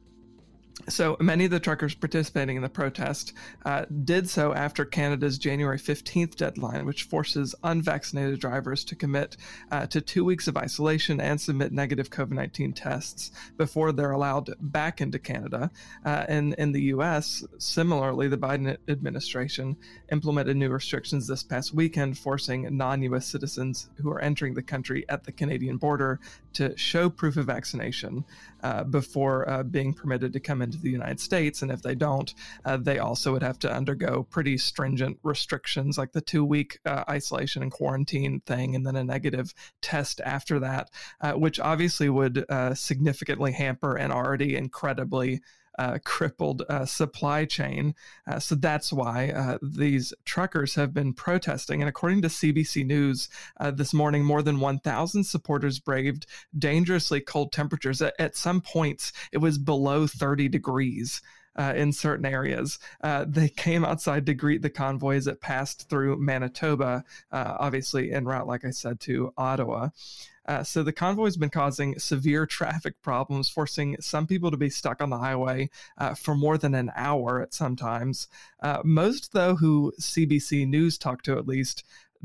So 0.90 1.18
many 1.20 1.44
of 1.44 1.52
the 1.52 1.60
truckers 1.60 1.96
participating 1.96 2.56
in 2.56 2.62
the 2.62 2.70
protest 2.70 3.34
uh, 3.66 3.86
did 4.06 4.30
so 4.30 4.54
after 4.54 4.86
Canada's 4.86 5.38
January 5.38 5.78
15th 5.78 6.36
deadline, 6.36 6.86
which 6.86 7.04
forces 7.04 7.54
unvaccinated 7.64 8.40
drivers 8.40 8.86
to 8.86 8.96
commit 8.96 9.36
uh, 9.72 9.88
to 9.88 10.00
two 10.00 10.24
weeks 10.24 10.48
of 10.48 10.56
isolation 10.56 11.20
and 11.20 11.42
submit 11.42 11.74
negative 11.74 12.10
COVID 12.10 12.32
19 12.32 12.72
tests 12.74 13.32
before 13.58 13.92
they're 13.92 14.12
allowed 14.12 14.54
back 14.62 15.02
into 15.02 15.20
Canada. 15.20 15.72
Uh, 16.06 16.26
and 16.30 16.54
in 16.54 16.72
the 16.72 16.84
US, 16.84 17.44
similarly, 17.58 18.30
the 18.30 18.38
Biden 18.38 18.78
administration 18.88 19.76
implemented 20.12 20.56
new 20.56 20.70
restrictions 20.70 21.28
this 21.28 21.44
past 21.44 21.74
weekend, 21.74 22.18
forcing 22.18 22.78
non 22.78 23.02
US 23.02 23.26
citizens 23.26 23.90
who 23.96 24.10
are 24.10 24.22
entering 24.22 24.54
the 24.54 24.64
country 24.64 25.04
at 25.10 25.26
the 25.26 25.34
Canadian 25.34 25.78
border 25.78 26.20
to 26.54 26.78
show 26.78 27.10
proof 27.10 27.36
of 27.36 27.46
vaccination 27.46 28.24
uh, 28.64 28.84
before 28.84 29.48
uh, 29.50 29.64
being 29.64 29.94
permitted 29.94 30.32
to 30.34 30.40
come 30.40 30.62
into 30.68 30.80
the 30.80 30.92
United 30.92 31.20
States. 31.20 31.62
And 31.62 31.72
if 31.72 31.82
they 31.82 31.96
don't, 31.96 32.34
uh, 32.66 32.78
they 32.78 33.00
also 33.00 33.32
would 33.32 33.44
have 33.44 33.60
to 33.60 33.74
undergo 33.74 34.24
pretty 34.24 34.58
stringent 34.58 35.18
restrictions, 35.24 35.98
like 35.98 36.12
the 36.12 36.22
two 36.22 36.46
week 36.46 36.80
uh, 36.86 37.04
isolation 37.10 37.64
and 37.64 37.72
quarantine 37.72 38.42
thing, 38.42 38.76
and 38.76 38.86
then 38.86 38.96
a 38.96 39.04
negative 39.04 39.54
test 39.82 40.22
after 40.22 40.60
that, 40.60 40.90
uh, 41.22 41.34
which 41.34 41.60
obviously 41.60 42.10
would 42.10 42.46
uh, 42.50 42.74
significantly 42.74 43.52
hamper 43.52 43.96
an 43.96 44.12
already 44.12 44.56
incredibly 44.56 45.42
uh, 45.78 46.00
crippled 46.04 46.64
uh, 46.70 46.86
supply 46.86 47.46
chain. 47.46 47.96
Uh, 48.28 48.40
so 48.40 48.56
that's 48.56 48.92
why 48.92 49.30
uh, 49.30 49.58
these 49.62 50.14
truckers 50.26 50.76
have 50.76 50.94
been 50.94 51.14
protesting. 51.14 51.82
And 51.82 51.90
according 51.90 52.22
to 52.24 52.28
CBC 52.28 52.86
News 52.86 53.30
uh, 53.60 53.72
this 53.72 53.94
morning, 53.94 54.24
more 54.24 54.42
than 54.42 54.60
1,000 54.60 55.24
supporters 55.24 55.80
braved 55.80 56.26
dangerously 56.58 57.22
cold 57.22 57.52
temperatures. 57.52 58.02
At, 58.02 58.14
at 58.20 58.36
some 58.36 58.62
points, 58.62 59.12
it 59.32 59.38
was 59.38 59.58
below 59.58 60.08
30 60.08 60.50
degrees. 60.50 61.22
Uh, 61.58 61.74
in 61.76 61.92
certain 61.92 62.26
areas. 62.26 62.78
Uh, 63.02 63.26
they 63.28 63.50
came 63.50 63.84
outside 63.84 64.28
to 64.28 64.34
greet 64.36 64.62
the 64.62 64.70
convoy 64.70 65.16
as 65.16 65.26
it 65.26 65.42
passed 65.42 65.90
through 65.90 66.16
Manitoba, 66.18 67.04
uh, 67.32 67.56
obviously 67.60 68.12
en 68.12 68.26
route, 68.26 68.46
like 68.46 68.64
I 68.64 68.70
said, 68.70 69.00
to 69.02 69.34
Ottawa. 69.38 69.90
Uh, 70.48 70.64
so 70.64 70.82
the 70.82 70.94
convoy 70.94 71.26
has 71.26 71.38
been 71.38 71.50
causing 71.50 72.00
severe 72.00 72.46
traffic 72.58 73.02
problems, 73.02 73.50
forcing 73.50 73.98
some 74.00 74.26
people 74.26 74.52
to 74.52 74.58
be 74.58 74.70
stuck 74.70 75.02
on 75.02 75.10
the 75.10 75.18
highway 75.18 75.70
uh, 75.98 76.14
for 76.14 76.36
more 76.36 76.58
than 76.58 76.74
an 76.74 76.92
hour 76.96 77.42
at 77.42 77.54
sometimes. 77.54 78.28
Uh, 78.62 78.82
most, 78.84 79.34
though, 79.34 79.56
who 79.56 79.94
CBC 80.00 80.68
News 80.68 80.98
talked 80.98 81.26
to 81.26 81.38
at 81.38 81.48
least, 81.48 81.84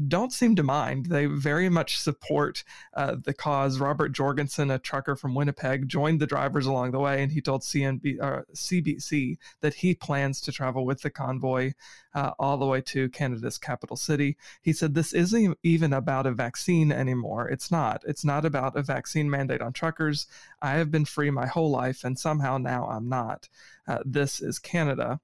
don't 0.09 0.33
seem 0.33 0.57
to 0.57 0.63
mind. 0.63 1.07
They 1.07 1.27
very 1.27 1.69
much 1.69 1.99
support 1.99 2.65
uh, 2.95 3.17
the 3.23 3.35
cause. 3.35 3.79
Robert 3.79 4.11
Jorgensen, 4.11 4.71
a 4.71 4.79
trucker 4.79 5.17
from 5.17 5.35
Winnipeg, 5.35 5.89
joined 5.89 6.21
the 6.21 6.27
drivers 6.27 6.67
along 6.67 6.93
the 6.93 6.99
way, 6.99 7.23
and 7.23 7.33
he 7.33 7.41
told 7.41 7.63
CNB, 7.63 8.21
uh, 8.21 8.43
CBC 8.55 9.37
that 9.61 9.75
he 9.75 9.95
plans 9.95 10.41
to 10.43 10.53
travel 10.53 10.85
with 10.85 11.03
the 11.03 11.11
convoy 11.11 11.73
uh, 12.15 12.33
all 12.39 12.57
the 12.57 12.67
way 12.67 12.81
to 12.83 13.09
Canada's 13.11 13.59
capital 13.59 13.97
city. 13.97 14.37
He 14.63 14.73
said, 14.73 14.95
This 14.95 15.13
isn't 15.13 15.59
even 15.63 15.93
about 15.93 16.27
a 16.27 16.33
vaccine 16.33 16.93
anymore. 16.93 17.49
It's 17.49 17.71
not. 17.71 18.03
It's 18.07 18.25
not 18.25 18.45
about 18.45 18.77
a 18.77 18.83
vaccine 18.83 19.31
mandate 19.31 19.63
on 19.63 19.73
truckers. 19.73 20.27
I 20.61 20.73
have 20.73 20.91
been 20.91 21.05
free 21.05 21.31
my 21.31 21.47
whole 21.47 21.71
life, 21.71 22.05
and 22.05 22.19
somehow 22.19 22.59
now 22.59 22.87
I'm 22.87 23.09
not. 23.09 23.49
Uh, 23.87 23.99
this 24.05 24.41
is 24.41 24.59
Canada 24.59 25.21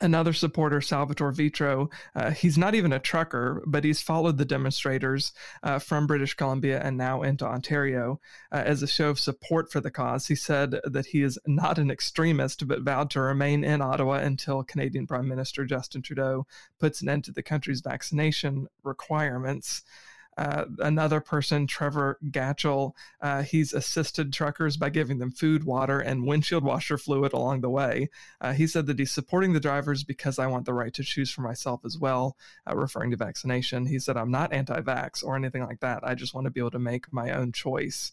another 0.00 0.32
supporter, 0.32 0.80
Salvatore 0.80 1.32
Vitro, 1.32 1.90
uh, 2.14 2.30
he's 2.30 2.56
not 2.56 2.74
even 2.74 2.92
a 2.92 2.98
trucker, 2.98 3.62
but 3.66 3.84
he's 3.84 4.00
followed 4.00 4.38
the 4.38 4.44
demonstrators 4.44 5.32
uh, 5.62 5.78
from 5.78 6.06
British 6.06 6.34
Columbia 6.34 6.80
and 6.82 6.96
now 6.96 7.22
into 7.22 7.44
Ontario 7.44 8.20
uh, 8.52 8.62
as 8.64 8.82
a 8.82 8.86
show 8.86 9.10
of 9.10 9.20
support 9.20 9.70
for 9.70 9.80
the 9.80 9.90
cause. 9.90 10.26
He 10.26 10.34
said 10.34 10.76
that 10.84 11.06
he 11.06 11.22
is 11.22 11.38
not 11.46 11.78
an 11.78 11.90
extremist, 11.90 12.66
but 12.66 12.82
vowed 12.82 13.10
to 13.10 13.20
remain 13.20 13.64
in 13.64 13.82
Ottawa 13.82 14.14
until 14.14 14.64
Canadian 14.64 15.06
Prime 15.06 15.28
Minister 15.28 15.64
Justin 15.64 16.02
Trudeau 16.02 16.46
puts 16.78 17.02
an 17.02 17.08
end 17.08 17.24
to 17.24 17.32
the 17.32 17.42
country's 17.42 17.80
vaccination 17.80 18.68
requirements. 18.82 19.82
Uh, 20.38 20.64
another 20.78 21.20
person, 21.20 21.66
Trevor 21.66 22.18
Gatchell, 22.30 22.92
uh, 23.20 23.42
he's 23.42 23.72
assisted 23.72 24.32
truckers 24.32 24.76
by 24.76 24.88
giving 24.88 25.18
them 25.18 25.30
food, 25.30 25.64
water, 25.64 26.00
and 26.00 26.26
windshield 26.26 26.64
washer 26.64 26.96
fluid 26.96 27.32
along 27.32 27.60
the 27.60 27.70
way. 27.70 28.08
Uh, 28.40 28.52
he 28.52 28.66
said 28.66 28.86
that 28.86 28.98
he's 28.98 29.10
supporting 29.10 29.52
the 29.52 29.60
drivers 29.60 30.04
because 30.04 30.38
I 30.38 30.46
want 30.46 30.64
the 30.64 30.74
right 30.74 30.94
to 30.94 31.02
choose 31.02 31.30
for 31.30 31.42
myself 31.42 31.84
as 31.84 31.98
well, 31.98 32.36
uh, 32.68 32.74
referring 32.76 33.10
to 33.10 33.16
vaccination. 33.16 33.86
He 33.86 33.98
said, 33.98 34.16
I'm 34.16 34.30
not 34.30 34.52
anti 34.52 34.80
vax 34.80 35.22
or 35.22 35.36
anything 35.36 35.62
like 35.62 35.80
that. 35.80 36.00
I 36.02 36.14
just 36.14 36.34
want 36.34 36.46
to 36.46 36.50
be 36.50 36.60
able 36.60 36.70
to 36.72 36.78
make 36.78 37.12
my 37.12 37.32
own 37.32 37.52
choice. 37.52 38.12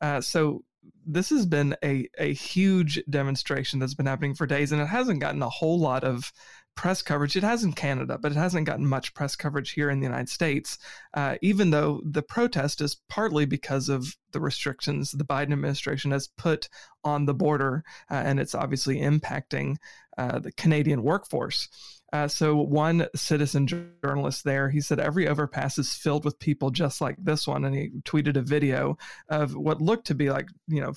Uh, 0.00 0.20
so 0.20 0.64
this 1.06 1.30
has 1.30 1.46
been 1.46 1.76
a, 1.82 2.08
a 2.18 2.32
huge 2.32 3.02
demonstration 3.08 3.78
that's 3.78 3.94
been 3.94 4.06
happening 4.06 4.34
for 4.34 4.46
days, 4.46 4.72
and 4.72 4.80
it 4.80 4.86
hasn't 4.86 5.20
gotten 5.20 5.42
a 5.42 5.48
whole 5.48 5.78
lot 5.78 6.04
of 6.04 6.32
press 6.78 7.02
coverage. 7.02 7.34
It 7.34 7.42
has 7.42 7.64
in 7.64 7.72
Canada, 7.72 8.18
but 8.22 8.30
it 8.30 8.36
hasn't 8.36 8.66
gotten 8.66 8.86
much 8.86 9.12
press 9.12 9.34
coverage 9.34 9.72
here 9.72 9.90
in 9.90 9.98
the 9.98 10.06
United 10.06 10.28
States, 10.28 10.78
uh, 11.12 11.34
even 11.42 11.70
though 11.70 12.00
the 12.04 12.22
protest 12.22 12.80
is 12.80 13.00
partly 13.08 13.46
because 13.46 13.88
of 13.88 14.16
the 14.30 14.38
restrictions 14.38 15.10
the 15.10 15.24
Biden 15.24 15.52
administration 15.52 16.12
has 16.12 16.28
put 16.28 16.68
on 17.02 17.26
the 17.26 17.34
border, 17.34 17.82
uh, 18.12 18.22
and 18.24 18.38
it's 18.38 18.54
obviously 18.54 19.00
impacting 19.00 19.74
uh, 20.18 20.38
the 20.38 20.52
Canadian 20.52 21.02
workforce. 21.02 21.68
Uh, 22.12 22.28
so 22.28 22.54
one 22.54 23.08
citizen 23.12 23.66
journalist 23.66 24.44
there, 24.44 24.70
he 24.70 24.80
said 24.80 25.00
every 25.00 25.26
overpass 25.26 25.78
is 25.78 25.92
filled 25.92 26.24
with 26.24 26.38
people 26.38 26.70
just 26.70 27.00
like 27.00 27.16
this 27.18 27.44
one, 27.48 27.64
and 27.64 27.74
he 27.74 27.90
tweeted 28.04 28.36
a 28.36 28.42
video 28.42 28.96
of 29.28 29.56
what 29.56 29.82
looked 29.82 30.06
to 30.06 30.14
be 30.14 30.30
like 30.30 30.48
you 30.68 30.80
know 30.80 30.92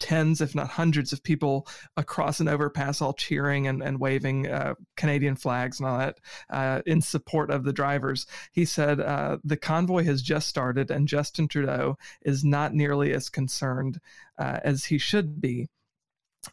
tens, 0.00 0.40
if 0.40 0.54
not 0.54 0.68
hundreds, 0.68 1.12
of 1.12 1.22
people 1.22 1.66
across 1.96 2.40
an 2.40 2.48
overpass, 2.48 3.00
all 3.00 3.12
cheering 3.12 3.66
and, 3.66 3.82
and 3.82 4.00
waving 4.00 4.48
uh, 4.48 4.74
Canadian 4.96 5.36
flags 5.36 5.80
and 5.80 5.88
all 5.88 5.98
that 5.98 6.18
uh, 6.50 6.82
in 6.86 7.00
support 7.00 7.50
of 7.50 7.64
the 7.64 7.72
drivers. 7.72 8.26
He 8.52 8.64
said 8.64 9.00
uh, 9.00 9.38
the 9.44 9.56
convoy 9.56 10.04
has 10.04 10.22
just 10.22 10.48
started, 10.48 10.90
and 10.90 11.08
Justin 11.08 11.48
Trudeau 11.48 11.96
is 12.22 12.44
not 12.44 12.74
nearly 12.74 13.12
as 13.12 13.28
concerned 13.28 14.00
uh, 14.38 14.60
as 14.64 14.84
he 14.84 14.98
should 14.98 15.40
be. 15.40 15.68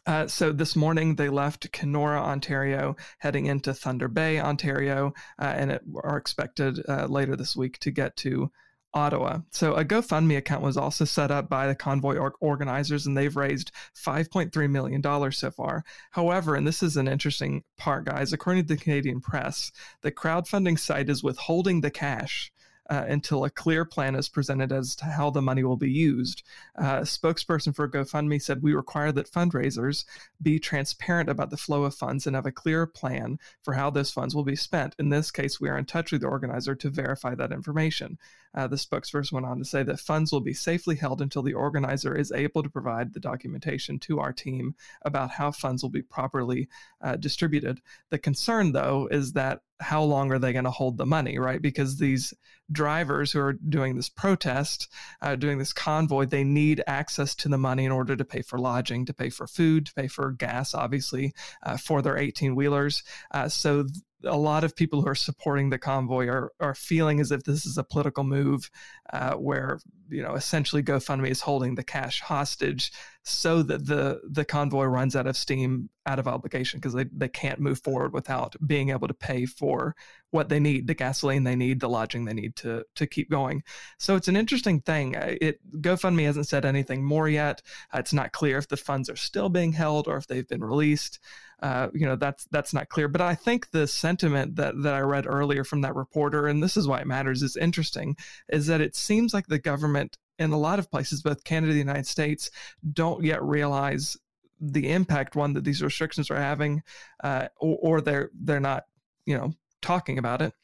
Uh, 0.06 0.26
so 0.26 0.52
this 0.52 0.74
morning 0.74 1.14
they 1.14 1.28
left 1.28 1.70
Kenora, 1.72 2.20
Ontario, 2.20 2.96
heading 3.18 3.46
into 3.46 3.74
Thunder 3.74 4.08
Bay, 4.08 4.40
Ontario, 4.40 5.12
uh, 5.38 5.52
and 5.56 5.70
it, 5.72 5.82
are 6.02 6.16
expected 6.16 6.82
uh, 6.88 7.06
later 7.06 7.36
this 7.36 7.54
week 7.56 7.78
to 7.80 7.90
get 7.90 8.16
to 8.16 8.50
Ottawa. 8.94 9.38
So 9.50 9.74
a 9.74 9.84
GoFundMe 9.84 10.36
account 10.36 10.62
was 10.62 10.76
also 10.76 11.04
set 11.04 11.30
up 11.30 11.48
by 11.48 11.66
the 11.66 11.74
convoy 11.74 12.16
or- 12.16 12.34
organizers, 12.40 13.06
and 13.06 13.16
they've 13.16 13.36
raised 13.36 13.72
$5.3 13.96 14.70
million 14.70 15.32
so 15.32 15.50
far. 15.50 15.84
However, 16.10 16.54
and 16.54 16.66
this 16.66 16.82
is 16.82 16.96
an 16.96 17.08
interesting 17.08 17.64
part, 17.78 18.04
guys, 18.04 18.32
according 18.32 18.66
to 18.66 18.74
the 18.74 18.80
Canadian 18.80 19.20
press, 19.20 19.72
the 20.02 20.12
crowdfunding 20.12 20.78
site 20.78 21.08
is 21.08 21.22
withholding 21.22 21.80
the 21.80 21.90
cash 21.90 22.52
uh, 22.92 23.06
until 23.08 23.46
a 23.46 23.50
clear 23.50 23.86
plan 23.86 24.14
is 24.14 24.28
presented 24.28 24.70
as 24.70 24.94
to 24.94 25.06
how 25.06 25.30
the 25.30 25.40
money 25.40 25.64
will 25.64 25.78
be 25.78 25.90
used. 25.90 26.42
Uh, 26.78 26.98
a 26.98 27.04
spokesperson 27.04 27.74
for 27.74 27.88
GoFundMe 27.88 28.40
said, 28.40 28.62
We 28.62 28.74
require 28.74 29.12
that 29.12 29.30
fundraisers 29.30 30.04
be 30.42 30.58
transparent 30.58 31.30
about 31.30 31.48
the 31.48 31.56
flow 31.56 31.84
of 31.84 31.94
funds 31.94 32.26
and 32.26 32.36
have 32.36 32.44
a 32.44 32.52
clear 32.52 32.84
plan 32.84 33.38
for 33.62 33.72
how 33.72 33.88
those 33.88 34.10
funds 34.10 34.34
will 34.34 34.44
be 34.44 34.56
spent. 34.56 34.94
In 34.98 35.08
this 35.08 35.30
case, 35.30 35.58
we 35.58 35.70
are 35.70 35.78
in 35.78 35.86
touch 35.86 36.12
with 36.12 36.20
the 36.20 36.26
organizer 36.26 36.74
to 36.74 36.90
verify 36.90 37.34
that 37.34 37.50
information. 37.50 38.18
Uh, 38.54 38.66
the 38.66 38.76
spokesperson 38.76 39.32
went 39.32 39.46
on 39.46 39.58
to 39.58 39.64
say 39.64 39.82
that 39.82 39.98
funds 39.98 40.30
will 40.30 40.40
be 40.40 40.52
safely 40.52 40.94
held 40.94 41.22
until 41.22 41.42
the 41.42 41.54
organizer 41.54 42.14
is 42.14 42.30
able 42.32 42.62
to 42.62 42.68
provide 42.68 43.14
the 43.14 43.20
documentation 43.20 43.98
to 44.00 44.20
our 44.20 44.34
team 44.34 44.74
about 45.02 45.30
how 45.30 45.50
funds 45.50 45.82
will 45.82 45.88
be 45.88 46.02
properly 46.02 46.68
uh, 47.00 47.16
distributed. 47.16 47.80
The 48.10 48.18
concern, 48.18 48.72
though, 48.72 49.08
is 49.10 49.32
that 49.32 49.62
how 49.82 50.02
long 50.02 50.32
are 50.32 50.38
they 50.38 50.52
going 50.52 50.64
to 50.64 50.70
hold 50.70 50.96
the 50.96 51.06
money, 51.06 51.38
right? 51.38 51.60
Because 51.60 51.98
these 51.98 52.32
drivers 52.70 53.32
who 53.32 53.40
are 53.40 53.52
doing 53.52 53.96
this 53.96 54.08
protest, 54.08 54.88
uh, 55.20 55.36
doing 55.36 55.58
this 55.58 55.72
convoy, 55.72 56.24
they 56.24 56.44
need 56.44 56.82
access 56.86 57.34
to 57.34 57.48
the 57.48 57.58
money 57.58 57.84
in 57.84 57.92
order 57.92 58.16
to 58.16 58.24
pay 58.24 58.42
for 58.42 58.58
lodging, 58.58 59.04
to 59.06 59.14
pay 59.14 59.28
for 59.28 59.46
food, 59.46 59.86
to 59.86 59.94
pay 59.94 60.06
for 60.06 60.30
gas, 60.30 60.74
obviously, 60.74 61.34
uh, 61.64 61.76
for 61.76 62.00
their 62.00 62.16
18 62.16 62.54
wheelers. 62.54 63.02
Uh, 63.32 63.48
so 63.48 63.86
a 64.24 64.36
lot 64.36 64.64
of 64.64 64.76
people 64.76 65.02
who 65.02 65.08
are 65.08 65.14
supporting 65.14 65.70
the 65.70 65.78
convoy 65.78 66.26
are, 66.26 66.52
are 66.60 66.74
feeling 66.74 67.20
as 67.20 67.30
if 67.30 67.42
this 67.44 67.66
is 67.66 67.78
a 67.78 67.84
political 67.84 68.24
move 68.24 68.70
uh, 69.12 69.34
where 69.34 69.78
you 70.08 70.22
know 70.22 70.34
essentially 70.34 70.82
GoFundMe 70.82 71.30
is 71.30 71.40
holding 71.40 71.74
the 71.74 71.84
cash 71.84 72.20
hostage 72.20 72.92
so 73.22 73.62
that 73.62 73.86
the 73.86 74.20
the 74.30 74.44
convoy 74.44 74.84
runs 74.84 75.16
out 75.16 75.26
of 75.26 75.36
steam, 75.36 75.88
out 76.06 76.18
of 76.18 76.28
obligation 76.28 76.78
because 76.78 76.94
they, 76.94 77.04
they 77.16 77.28
can't 77.28 77.60
move 77.60 77.80
forward 77.80 78.12
without 78.12 78.54
being 78.66 78.90
able 78.90 79.08
to 79.08 79.14
pay 79.14 79.46
for 79.46 79.94
what 80.32 80.48
they 80.48 80.58
need, 80.58 80.86
the 80.86 80.94
gasoline 80.94 81.44
they 81.44 81.54
need, 81.54 81.78
the 81.78 81.88
lodging 81.88 82.24
they 82.24 82.32
need 82.32 82.56
to 82.56 82.84
to 82.96 83.06
keep 83.06 83.30
going. 83.30 83.62
So 83.98 84.16
it's 84.16 84.28
an 84.28 84.36
interesting 84.36 84.80
thing. 84.80 85.14
It 85.16 85.60
GoFundMe 85.80 86.24
hasn't 86.24 86.48
said 86.48 86.64
anything 86.64 87.04
more 87.04 87.28
yet. 87.28 87.62
Uh, 87.94 87.98
it's 87.98 88.14
not 88.14 88.32
clear 88.32 88.58
if 88.58 88.66
the 88.66 88.76
funds 88.76 89.08
are 89.10 89.16
still 89.16 89.50
being 89.50 89.72
held 89.72 90.08
or 90.08 90.16
if 90.16 90.26
they've 90.26 90.48
been 90.48 90.64
released. 90.64 91.20
Uh, 91.62 91.88
you 91.94 92.06
know 92.06 92.16
that's 92.16 92.46
that's 92.46 92.72
not 92.72 92.88
clear. 92.88 93.08
But 93.08 93.20
I 93.20 93.34
think 93.34 93.70
the 93.70 93.86
sentiment 93.86 94.56
that 94.56 94.82
that 94.82 94.94
I 94.94 95.00
read 95.00 95.26
earlier 95.26 95.64
from 95.64 95.82
that 95.82 95.94
reporter, 95.94 96.48
and 96.48 96.62
this 96.62 96.76
is 96.76 96.88
why 96.88 97.00
it 97.00 97.06
matters, 97.06 97.42
is 97.42 97.56
interesting, 97.56 98.16
is 98.48 98.66
that 98.66 98.80
it 98.80 98.96
seems 98.96 99.34
like 99.34 99.46
the 99.46 99.58
government 99.58 100.16
in 100.38 100.50
a 100.50 100.58
lot 100.58 100.78
of 100.78 100.90
places, 100.90 101.22
both 101.22 101.44
Canada 101.44 101.72
and 101.72 101.76
the 101.76 101.84
United 101.84 102.06
States, 102.06 102.50
don't 102.92 103.22
yet 103.22 103.42
realize 103.42 104.16
the 104.60 104.90
impact 104.92 105.36
one 105.36 105.52
that 105.52 105.64
these 105.64 105.82
restrictions 105.82 106.30
are 106.30 106.36
having, 106.36 106.82
uh, 107.22 107.48
or, 107.60 107.78
or 107.82 108.00
they're 108.00 108.30
they're 108.34 108.60
not 108.60 108.84
you 109.26 109.36
know 109.36 109.52
talking 109.82 110.18
about 110.18 110.42
it, 110.42 110.54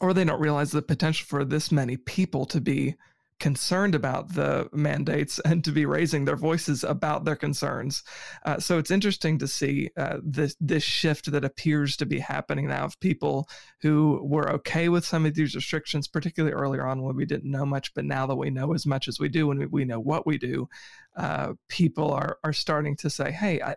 or 0.00 0.14
they 0.14 0.24
don't 0.24 0.40
realize 0.40 0.70
the 0.70 0.82
potential 0.82 1.26
for 1.28 1.44
this 1.44 1.70
many 1.70 1.96
people 1.96 2.46
to 2.46 2.60
be 2.60 2.96
concerned 3.40 3.94
about 3.94 4.34
the 4.34 4.68
mandates 4.72 5.38
and 5.40 5.64
to 5.64 5.72
be 5.72 5.84
raising 5.84 6.24
their 6.24 6.36
voices 6.36 6.84
about 6.84 7.24
their 7.24 7.36
concerns. 7.36 8.02
Uh, 8.44 8.58
so 8.58 8.78
it's 8.78 8.90
interesting 8.90 9.38
to 9.38 9.48
see 9.48 9.90
uh, 9.96 10.18
this 10.22 10.56
this 10.60 10.82
shift 10.82 11.30
that 11.30 11.44
appears 11.44 11.96
to 11.96 12.06
be 12.06 12.18
happening 12.18 12.68
now 12.68 12.84
of 12.84 12.98
people 13.00 13.48
who 13.82 14.20
were 14.22 14.50
okay 14.50 14.88
with 14.88 15.04
some 15.04 15.26
of 15.26 15.34
these 15.34 15.54
restrictions, 15.54 16.08
particularly 16.08 16.54
earlier 16.54 16.86
on 16.86 17.02
when 17.02 17.16
we 17.16 17.26
didn't 17.26 17.50
know 17.50 17.66
much, 17.66 17.92
but 17.94 18.04
now 18.04 18.26
that 18.26 18.36
we 18.36 18.50
know 18.50 18.72
as 18.72 18.86
much 18.86 19.08
as 19.08 19.18
we 19.18 19.28
do 19.28 19.50
and 19.50 19.60
we, 19.60 19.66
we 19.66 19.84
know 19.84 20.00
what 20.00 20.26
we 20.26 20.38
do, 20.38 20.68
uh, 21.16 21.52
people 21.68 22.12
are 22.12 22.38
are 22.44 22.52
starting 22.52 22.96
to 22.96 23.10
say, 23.10 23.32
"Hey, 23.32 23.60
I, 23.60 23.74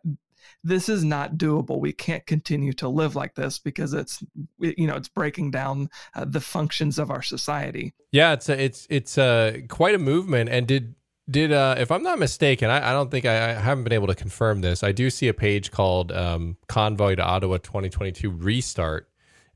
this 0.64 0.90
is 0.90 1.04
not 1.04 1.38
doable. 1.38 1.80
We 1.80 1.94
can't 1.94 2.26
continue 2.26 2.74
to 2.74 2.90
live 2.90 3.16
like 3.16 3.36
this 3.36 3.60
because 3.60 3.94
it's 3.94 4.24
you 4.60 4.88
know 4.88 4.96
it's 4.96 5.10
breaking 5.10 5.52
down 5.52 5.90
uh, 6.16 6.26
the 6.26 6.42
functions 6.42 7.00
of 7.00 7.12
our 7.12 7.22
society. 7.22 7.94
Yeah, 8.12 8.34
it's 8.34 8.50
a, 8.50 8.62
it's 8.62 8.88
it's 8.90 9.18
uh, 9.18 9.60
quite 9.68 9.96
a 9.96 10.00
movement. 10.00 10.50
And 10.50 10.68
did 10.68 10.96
Did 11.30 11.52
uh, 11.52 11.76
if 11.78 11.92
I'm 11.92 12.04
not 12.04 12.20
mistaken, 12.20 12.70
I, 12.70 12.90
I 12.90 12.92
don't 12.94 13.12
think 13.12 13.26
I, 13.26 13.52
I, 13.52 13.54
haven't 13.54 13.84
been 13.84 13.94
able 13.94 14.08
to 14.08 14.16
confirm 14.16 14.62
this. 14.62 14.84
I 14.84 14.92
do 14.92 15.10
see 15.10 15.28
a 15.28 15.34
page 15.34 15.72
called 15.72 16.12
um, 16.12 16.58
Convoy 16.68 17.16
to 17.16 17.24
Ottawa 17.24 17.58
2022 17.58 18.30
Restart, 18.32 19.10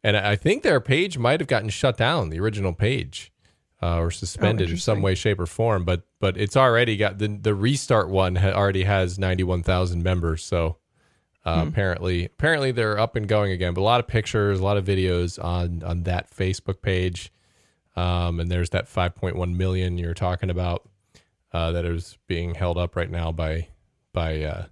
and 0.04 0.18
I 0.18 0.36
think 0.36 0.64
their 0.64 0.82
page 0.82 1.18
might 1.18 1.40
have 1.40 1.48
gotten 1.48 1.70
shut 1.70 1.98
down, 1.98 2.30
the 2.30 2.40
original 2.40 2.74
page, 2.74 3.31
uh, 3.82 3.98
or 3.98 4.12
suspended 4.12 4.70
oh, 4.70 4.72
in 4.74 4.78
some 4.78 5.02
way, 5.02 5.16
shape, 5.16 5.40
or 5.40 5.46
form. 5.46 5.84
But 5.84 6.04
but 6.20 6.38
it's 6.38 6.56
already 6.56 6.98
got 6.98 7.18
the 7.18 7.28
the 7.28 7.56
restart 7.56 8.10
one 8.10 8.36
ha- 8.36 8.52
already 8.52 8.84
has 8.84 9.18
91,000 9.18 10.04
members. 10.04 10.44
So 10.44 10.78
uh, 11.44 11.62
hmm. 11.62 11.70
apparently 11.70 12.26
apparently 12.26 12.72
they're 12.72 13.00
up 13.00 13.16
and 13.16 13.28
going 13.28 13.52
again. 13.52 13.74
But 13.74 13.82
a 13.82 13.84
lot 13.84 14.00
of 14.00 14.08
pictures, 14.08 14.60
a 14.60 14.64
lot 14.64 14.78
of 14.78 14.86
videos 14.86 15.44
on 15.44 15.84
on 15.84 16.04
that 16.04 16.30
Facebook 16.30 16.82
page, 16.82 17.32
um, 17.96 18.40
and 18.40 18.52
there's 18.52 18.70
that 18.70 18.86
5.1 18.86 19.56
million 19.56 19.98
you're 19.98 20.14
talking 20.14 20.50
about 20.50 20.88
uh, 21.52 21.72
that 21.72 21.86
is 21.86 22.18
being 22.28 22.56
held 22.56 22.78
up 22.78 22.96
right 22.96 23.10
now 23.10 23.32
by 23.32 23.68
by 24.14 24.42
uh, 24.44 24.66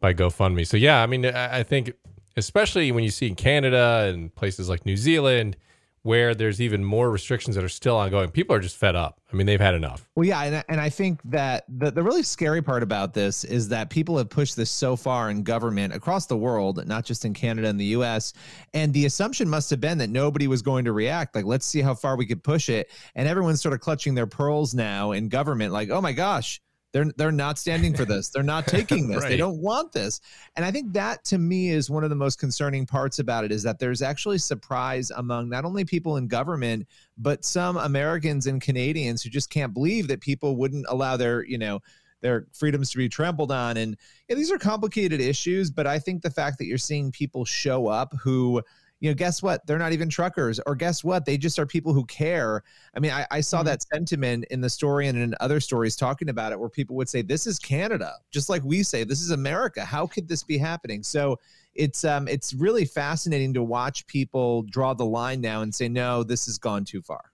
by 0.00 0.14
GoFundMe. 0.14 0.66
So 0.66 0.76
yeah, 0.76 1.02
I 1.02 1.06
mean, 1.06 1.26
I, 1.26 1.58
I 1.58 1.62
think 1.62 1.92
especially 2.36 2.90
when 2.90 3.04
you 3.04 3.10
see 3.10 3.26
in 3.26 3.34
Canada 3.34 4.10
and 4.10 4.34
places 4.34 4.68
like 4.68 4.86
New 4.86 4.96
Zealand 4.96 5.56
where 6.02 6.34
there's 6.34 6.60
even 6.60 6.82
more 6.82 7.10
restrictions 7.10 7.56
that 7.56 7.64
are 7.64 7.68
still 7.68 7.96
ongoing. 7.96 8.30
People 8.30 8.56
are 8.56 8.60
just 8.60 8.76
fed 8.76 8.96
up. 8.96 9.20
I 9.32 9.36
mean, 9.36 9.46
they've 9.46 9.60
had 9.60 9.74
enough. 9.74 10.08
Well, 10.16 10.26
yeah, 10.26 10.42
and, 10.42 10.64
and 10.68 10.80
I 10.80 10.88
think 10.88 11.20
that 11.24 11.64
the, 11.68 11.90
the 11.90 12.02
really 12.02 12.22
scary 12.22 12.62
part 12.62 12.82
about 12.82 13.12
this 13.12 13.44
is 13.44 13.68
that 13.68 13.90
people 13.90 14.16
have 14.16 14.30
pushed 14.30 14.56
this 14.56 14.70
so 14.70 14.96
far 14.96 15.30
in 15.30 15.42
government 15.42 15.94
across 15.94 16.26
the 16.26 16.36
world, 16.36 16.86
not 16.86 17.04
just 17.04 17.24
in 17.24 17.34
Canada 17.34 17.68
and 17.68 17.78
the 17.78 17.86
US. 17.86 18.32
And 18.72 18.92
the 18.92 19.04
assumption 19.04 19.48
must 19.48 19.68
have 19.70 19.80
been 19.80 19.98
that 19.98 20.10
nobody 20.10 20.48
was 20.48 20.62
going 20.62 20.86
to 20.86 20.92
react. 20.92 21.34
Like, 21.34 21.44
let's 21.44 21.66
see 21.66 21.82
how 21.82 21.94
far 21.94 22.16
we 22.16 22.26
could 22.26 22.42
push 22.42 22.68
it. 22.68 22.90
And 23.14 23.28
everyone's 23.28 23.60
sort 23.60 23.74
of 23.74 23.80
clutching 23.80 24.14
their 24.14 24.26
pearls 24.26 24.74
now 24.74 25.12
in 25.12 25.28
government, 25.28 25.72
like, 25.72 25.90
oh 25.90 26.00
my 26.00 26.12
gosh, 26.12 26.60
they're 26.92 27.06
they're 27.16 27.32
not 27.32 27.58
standing 27.58 27.94
for 27.94 28.04
this. 28.04 28.28
They're 28.28 28.42
not 28.42 28.66
taking 28.66 29.08
this. 29.08 29.22
right. 29.22 29.28
They 29.28 29.36
don't 29.36 29.60
want 29.60 29.92
this. 29.92 30.20
And 30.56 30.64
I 30.64 30.70
think 30.70 30.92
that 30.92 31.24
to 31.26 31.38
me 31.38 31.70
is 31.70 31.90
one 31.90 32.04
of 32.04 32.10
the 32.10 32.16
most 32.16 32.38
concerning 32.38 32.86
parts 32.86 33.18
about 33.18 33.44
it 33.44 33.52
is 33.52 33.62
that 33.62 33.78
there's 33.78 34.02
actually 34.02 34.38
surprise 34.38 35.10
among 35.10 35.48
not 35.48 35.64
only 35.64 35.84
people 35.84 36.16
in 36.16 36.26
government 36.26 36.86
but 37.18 37.44
some 37.44 37.76
Americans 37.76 38.46
and 38.46 38.62
Canadians 38.62 39.22
who 39.22 39.30
just 39.30 39.50
can't 39.50 39.74
believe 39.74 40.08
that 40.08 40.20
people 40.20 40.56
wouldn't 40.56 40.86
allow 40.88 41.16
their, 41.16 41.44
you 41.44 41.58
know, 41.58 41.80
their 42.22 42.46
freedoms 42.52 42.90
to 42.90 42.98
be 42.98 43.08
trampled 43.08 43.52
on 43.52 43.76
and 43.76 43.96
yeah, 44.28 44.36
these 44.36 44.50
are 44.50 44.58
complicated 44.58 45.20
issues, 45.20 45.70
but 45.70 45.86
I 45.86 45.98
think 45.98 46.22
the 46.22 46.30
fact 46.30 46.58
that 46.58 46.66
you're 46.66 46.78
seeing 46.78 47.12
people 47.12 47.44
show 47.44 47.86
up 47.86 48.14
who 48.22 48.62
you 49.00 49.10
know, 49.10 49.14
guess 49.14 49.42
what? 49.42 49.66
They're 49.66 49.78
not 49.78 49.92
even 49.92 50.10
truckers. 50.10 50.60
Or 50.66 50.74
guess 50.74 51.02
what? 51.02 51.24
They 51.24 51.38
just 51.38 51.58
are 51.58 51.66
people 51.66 51.94
who 51.94 52.04
care. 52.04 52.62
I 52.94 53.00
mean, 53.00 53.10
I, 53.10 53.26
I 53.30 53.40
saw 53.40 53.58
mm-hmm. 53.58 53.66
that 53.66 53.82
sentiment 53.82 54.44
in 54.50 54.60
the 54.60 54.68
story 54.68 55.08
and 55.08 55.18
in 55.18 55.34
other 55.40 55.58
stories 55.58 55.96
talking 55.96 56.28
about 56.28 56.52
it 56.52 56.60
where 56.60 56.68
people 56.68 56.96
would 56.96 57.08
say, 57.08 57.22
This 57.22 57.46
is 57.46 57.58
Canada, 57.58 58.12
just 58.30 58.50
like 58.50 58.62
we 58.62 58.82
say, 58.82 59.04
this 59.04 59.22
is 59.22 59.30
America. 59.30 59.84
How 59.84 60.06
could 60.06 60.28
this 60.28 60.42
be 60.42 60.58
happening? 60.58 61.02
So 61.02 61.38
it's 61.74 62.04
um 62.04 62.28
it's 62.28 62.52
really 62.52 62.84
fascinating 62.84 63.54
to 63.54 63.62
watch 63.62 64.06
people 64.06 64.62
draw 64.64 64.92
the 64.92 65.06
line 65.06 65.40
now 65.40 65.62
and 65.62 65.74
say, 65.74 65.88
No, 65.88 66.22
this 66.22 66.44
has 66.46 66.58
gone 66.58 66.84
too 66.84 67.00
far. 67.00 67.32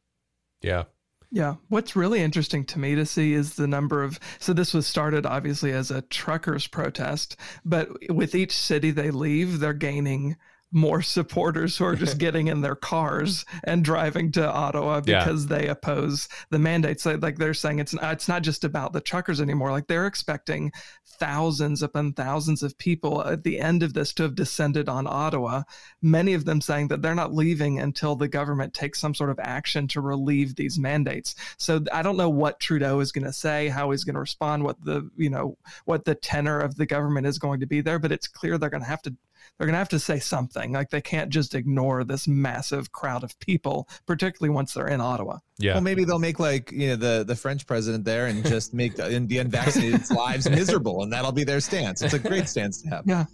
Yeah. 0.62 0.84
Yeah. 1.32 1.56
What's 1.68 1.96
really 1.96 2.20
interesting 2.20 2.64
to 2.66 2.78
me 2.78 2.94
to 2.94 3.04
see 3.04 3.32
is 3.32 3.56
the 3.56 3.66
number 3.66 4.04
of. 4.04 4.20
So, 4.38 4.52
this 4.52 4.72
was 4.72 4.86
started 4.86 5.26
obviously 5.26 5.72
as 5.72 5.90
a 5.90 6.02
truckers' 6.02 6.68
protest, 6.68 7.36
but 7.64 7.88
with 8.08 8.36
each 8.36 8.56
city 8.56 8.92
they 8.92 9.10
leave, 9.10 9.58
they're 9.58 9.72
gaining 9.72 10.36
more 10.72 11.00
supporters 11.00 11.76
who 11.76 11.84
are 11.84 11.96
just 11.96 12.18
getting 12.26 12.48
in 12.48 12.60
their 12.60 12.74
cars 12.74 13.44
and 13.64 13.84
driving 13.84 14.32
to 14.32 14.50
Ottawa 14.50 15.00
because 15.00 15.46
yeah. 15.46 15.58
they 15.58 15.68
oppose 15.68 16.28
the 16.50 16.58
mandates. 16.58 17.06
Like 17.06 17.36
they're 17.36 17.54
saying 17.54 17.78
it's 17.78 17.94
not, 17.94 18.12
it's 18.12 18.28
not 18.28 18.42
just 18.42 18.64
about 18.64 18.92
the 18.92 19.00
truckers 19.00 19.40
anymore. 19.40 19.70
Like 19.70 19.86
they're 19.86 20.06
expecting 20.06 20.72
thousands 21.18 21.82
upon 21.82 22.12
thousands 22.12 22.62
of 22.62 22.76
people 22.78 23.24
at 23.24 23.42
the 23.42 23.58
end 23.58 23.82
of 23.82 23.94
this 23.94 24.12
to 24.14 24.22
have 24.24 24.34
descended 24.34 24.88
on 24.88 25.06
Ottawa. 25.06 25.62
Many 26.02 26.34
of 26.34 26.44
them 26.44 26.60
saying 26.60 26.88
that 26.88 27.02
they're 27.02 27.14
not 27.14 27.32
leaving 27.32 27.78
until 27.78 28.16
the 28.16 28.28
government 28.28 28.74
takes 28.74 29.00
some 29.00 29.14
sort 29.14 29.30
of 29.30 29.38
action 29.40 29.88
to 29.88 30.00
relieve 30.00 30.54
these 30.56 30.78
mandates. 30.78 31.34
So 31.56 31.82
I 31.92 32.02
don't 32.02 32.16
know 32.16 32.30
what 32.30 32.60
Trudeau 32.60 33.00
is 33.00 33.12
going 33.12 33.24
to 33.24 33.32
say, 33.32 33.68
how 33.68 33.90
he's 33.90 34.04
going 34.04 34.14
to 34.14 34.20
respond, 34.20 34.64
what 34.64 34.82
the 34.84 35.08
you 35.16 35.30
know 35.30 35.56
what 35.84 36.04
the 36.04 36.14
tenor 36.14 36.60
of 36.60 36.76
the 36.76 36.86
government 36.86 37.26
is 37.26 37.38
going 37.38 37.60
to 37.60 37.66
be 37.66 37.80
there. 37.80 37.98
But 37.98 38.12
it's 38.12 38.28
clear 38.28 38.58
they're 38.58 38.70
going 38.70 38.82
to 38.82 38.88
have 38.88 39.02
to 39.02 39.16
they're 39.58 39.66
going 39.66 39.74
to 39.74 39.78
have 39.78 39.88
to 39.90 39.98
say 39.98 40.18
something. 40.18 40.72
Like 40.72 40.90
they 40.90 41.00
can't 41.00 41.30
just 41.30 41.54
ignore 41.54 42.04
this 42.04 42.28
massive 42.28 42.92
crowd 42.92 43.24
of 43.24 43.38
people, 43.38 43.88
particularly 44.06 44.54
once 44.54 44.74
they're 44.74 44.88
in 44.88 45.00
Ottawa. 45.00 45.38
Yeah. 45.58 45.74
Well, 45.74 45.82
maybe 45.82 46.04
they'll 46.04 46.18
make 46.18 46.38
like 46.38 46.70
you 46.72 46.88
know 46.88 46.96
the 46.96 47.24
the 47.26 47.36
French 47.36 47.66
president 47.66 48.04
there 48.04 48.26
and 48.26 48.44
just 48.44 48.74
make 48.74 48.96
the, 48.96 49.24
the 49.26 49.38
unvaccinated's 49.38 50.10
lives 50.10 50.48
miserable, 50.48 51.02
and 51.02 51.12
that'll 51.12 51.32
be 51.32 51.44
their 51.44 51.60
stance. 51.60 52.02
It's 52.02 52.14
a 52.14 52.18
great 52.18 52.48
stance 52.48 52.82
to 52.82 52.88
have. 52.90 53.04
Yeah. 53.06 53.24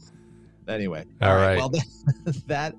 Anyway. 0.69 1.05
all, 1.21 1.31
all 1.31 1.37
right. 1.37 1.47
right. 1.47 1.59
Well, 1.59 1.69
that, 1.71 2.43
that 2.47 2.75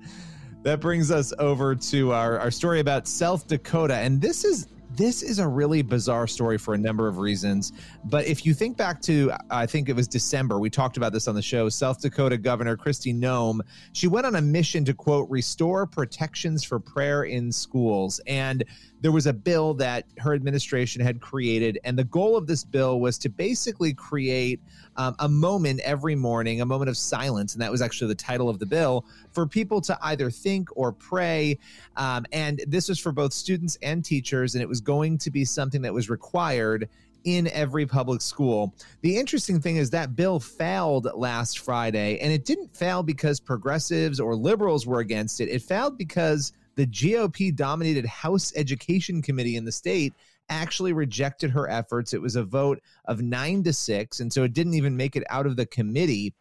that 0.64 0.80
brings 0.80 1.10
us 1.10 1.32
over 1.38 1.74
to 1.74 2.12
our, 2.12 2.38
our 2.38 2.50
story 2.50 2.80
about 2.80 3.06
South 3.06 3.46
Dakota. 3.46 3.96
And 3.96 4.20
this 4.20 4.44
is 4.44 4.66
this 4.96 5.22
is 5.22 5.38
a 5.38 5.46
really 5.46 5.82
bizarre 5.82 6.26
story 6.26 6.58
for 6.58 6.74
a 6.74 6.78
number 6.78 7.08
of 7.08 7.18
reasons. 7.18 7.72
But 8.04 8.26
if 8.26 8.46
you 8.46 8.54
think 8.54 8.76
back 8.76 9.00
to, 9.02 9.32
I 9.50 9.66
think 9.66 9.88
it 9.88 9.96
was 9.96 10.06
December, 10.06 10.58
we 10.58 10.70
talked 10.70 10.96
about 10.96 11.12
this 11.12 11.28
on 11.28 11.34
the 11.34 11.42
show. 11.42 11.68
South 11.68 12.00
Dakota 12.00 12.36
Governor 12.36 12.76
Kristi 12.76 13.14
Noem, 13.14 13.60
she 13.92 14.06
went 14.06 14.26
on 14.26 14.36
a 14.36 14.42
mission 14.42 14.84
to 14.84 14.94
quote, 14.94 15.28
restore 15.30 15.86
protections 15.86 16.64
for 16.64 16.78
prayer 16.78 17.24
in 17.24 17.50
schools. 17.50 18.20
And 18.26 18.64
there 19.04 19.12
was 19.12 19.26
a 19.26 19.34
bill 19.34 19.74
that 19.74 20.06
her 20.16 20.32
administration 20.32 21.02
had 21.02 21.20
created. 21.20 21.78
And 21.84 21.98
the 21.98 22.04
goal 22.04 22.38
of 22.38 22.46
this 22.46 22.64
bill 22.64 23.00
was 23.00 23.18
to 23.18 23.28
basically 23.28 23.92
create 23.92 24.62
um, 24.96 25.14
a 25.18 25.28
moment 25.28 25.80
every 25.80 26.14
morning, 26.14 26.62
a 26.62 26.64
moment 26.64 26.88
of 26.88 26.96
silence. 26.96 27.52
And 27.52 27.60
that 27.60 27.70
was 27.70 27.82
actually 27.82 28.08
the 28.08 28.14
title 28.14 28.48
of 28.48 28.60
the 28.60 28.64
bill 28.64 29.04
for 29.30 29.46
people 29.46 29.82
to 29.82 29.98
either 30.00 30.30
think 30.30 30.70
or 30.74 30.90
pray. 30.90 31.58
Um, 31.98 32.24
and 32.32 32.62
this 32.66 32.88
was 32.88 32.98
for 32.98 33.12
both 33.12 33.34
students 33.34 33.76
and 33.82 34.02
teachers. 34.02 34.54
And 34.54 34.62
it 34.62 34.68
was 34.70 34.80
going 34.80 35.18
to 35.18 35.30
be 35.30 35.44
something 35.44 35.82
that 35.82 35.92
was 35.92 36.08
required 36.08 36.88
in 37.24 37.48
every 37.48 37.84
public 37.84 38.22
school. 38.22 38.74
The 39.02 39.18
interesting 39.18 39.60
thing 39.60 39.76
is 39.76 39.90
that 39.90 40.16
bill 40.16 40.40
failed 40.40 41.08
last 41.14 41.58
Friday, 41.58 42.18
and 42.20 42.32
it 42.32 42.46
didn't 42.46 42.74
fail 42.74 43.02
because 43.02 43.38
progressives 43.38 44.18
or 44.18 44.34
liberals 44.34 44.86
were 44.86 45.00
against 45.00 45.42
it. 45.42 45.50
It 45.50 45.60
failed 45.60 45.98
because 45.98 46.54
the 46.76 46.86
GOP 46.86 47.54
dominated 47.54 48.06
House 48.06 48.52
Education 48.56 49.22
Committee 49.22 49.56
in 49.56 49.64
the 49.64 49.72
state 49.72 50.14
actually 50.48 50.92
rejected 50.92 51.50
her 51.50 51.68
efforts. 51.68 52.12
It 52.12 52.20
was 52.20 52.36
a 52.36 52.44
vote 52.44 52.80
of 53.06 53.22
nine 53.22 53.62
to 53.64 53.72
six, 53.72 54.20
and 54.20 54.32
so 54.32 54.42
it 54.42 54.52
didn't 54.52 54.74
even 54.74 54.96
make 54.96 55.16
it 55.16 55.24
out 55.30 55.46
of 55.46 55.56
the 55.56 55.66
committee. 55.66 56.34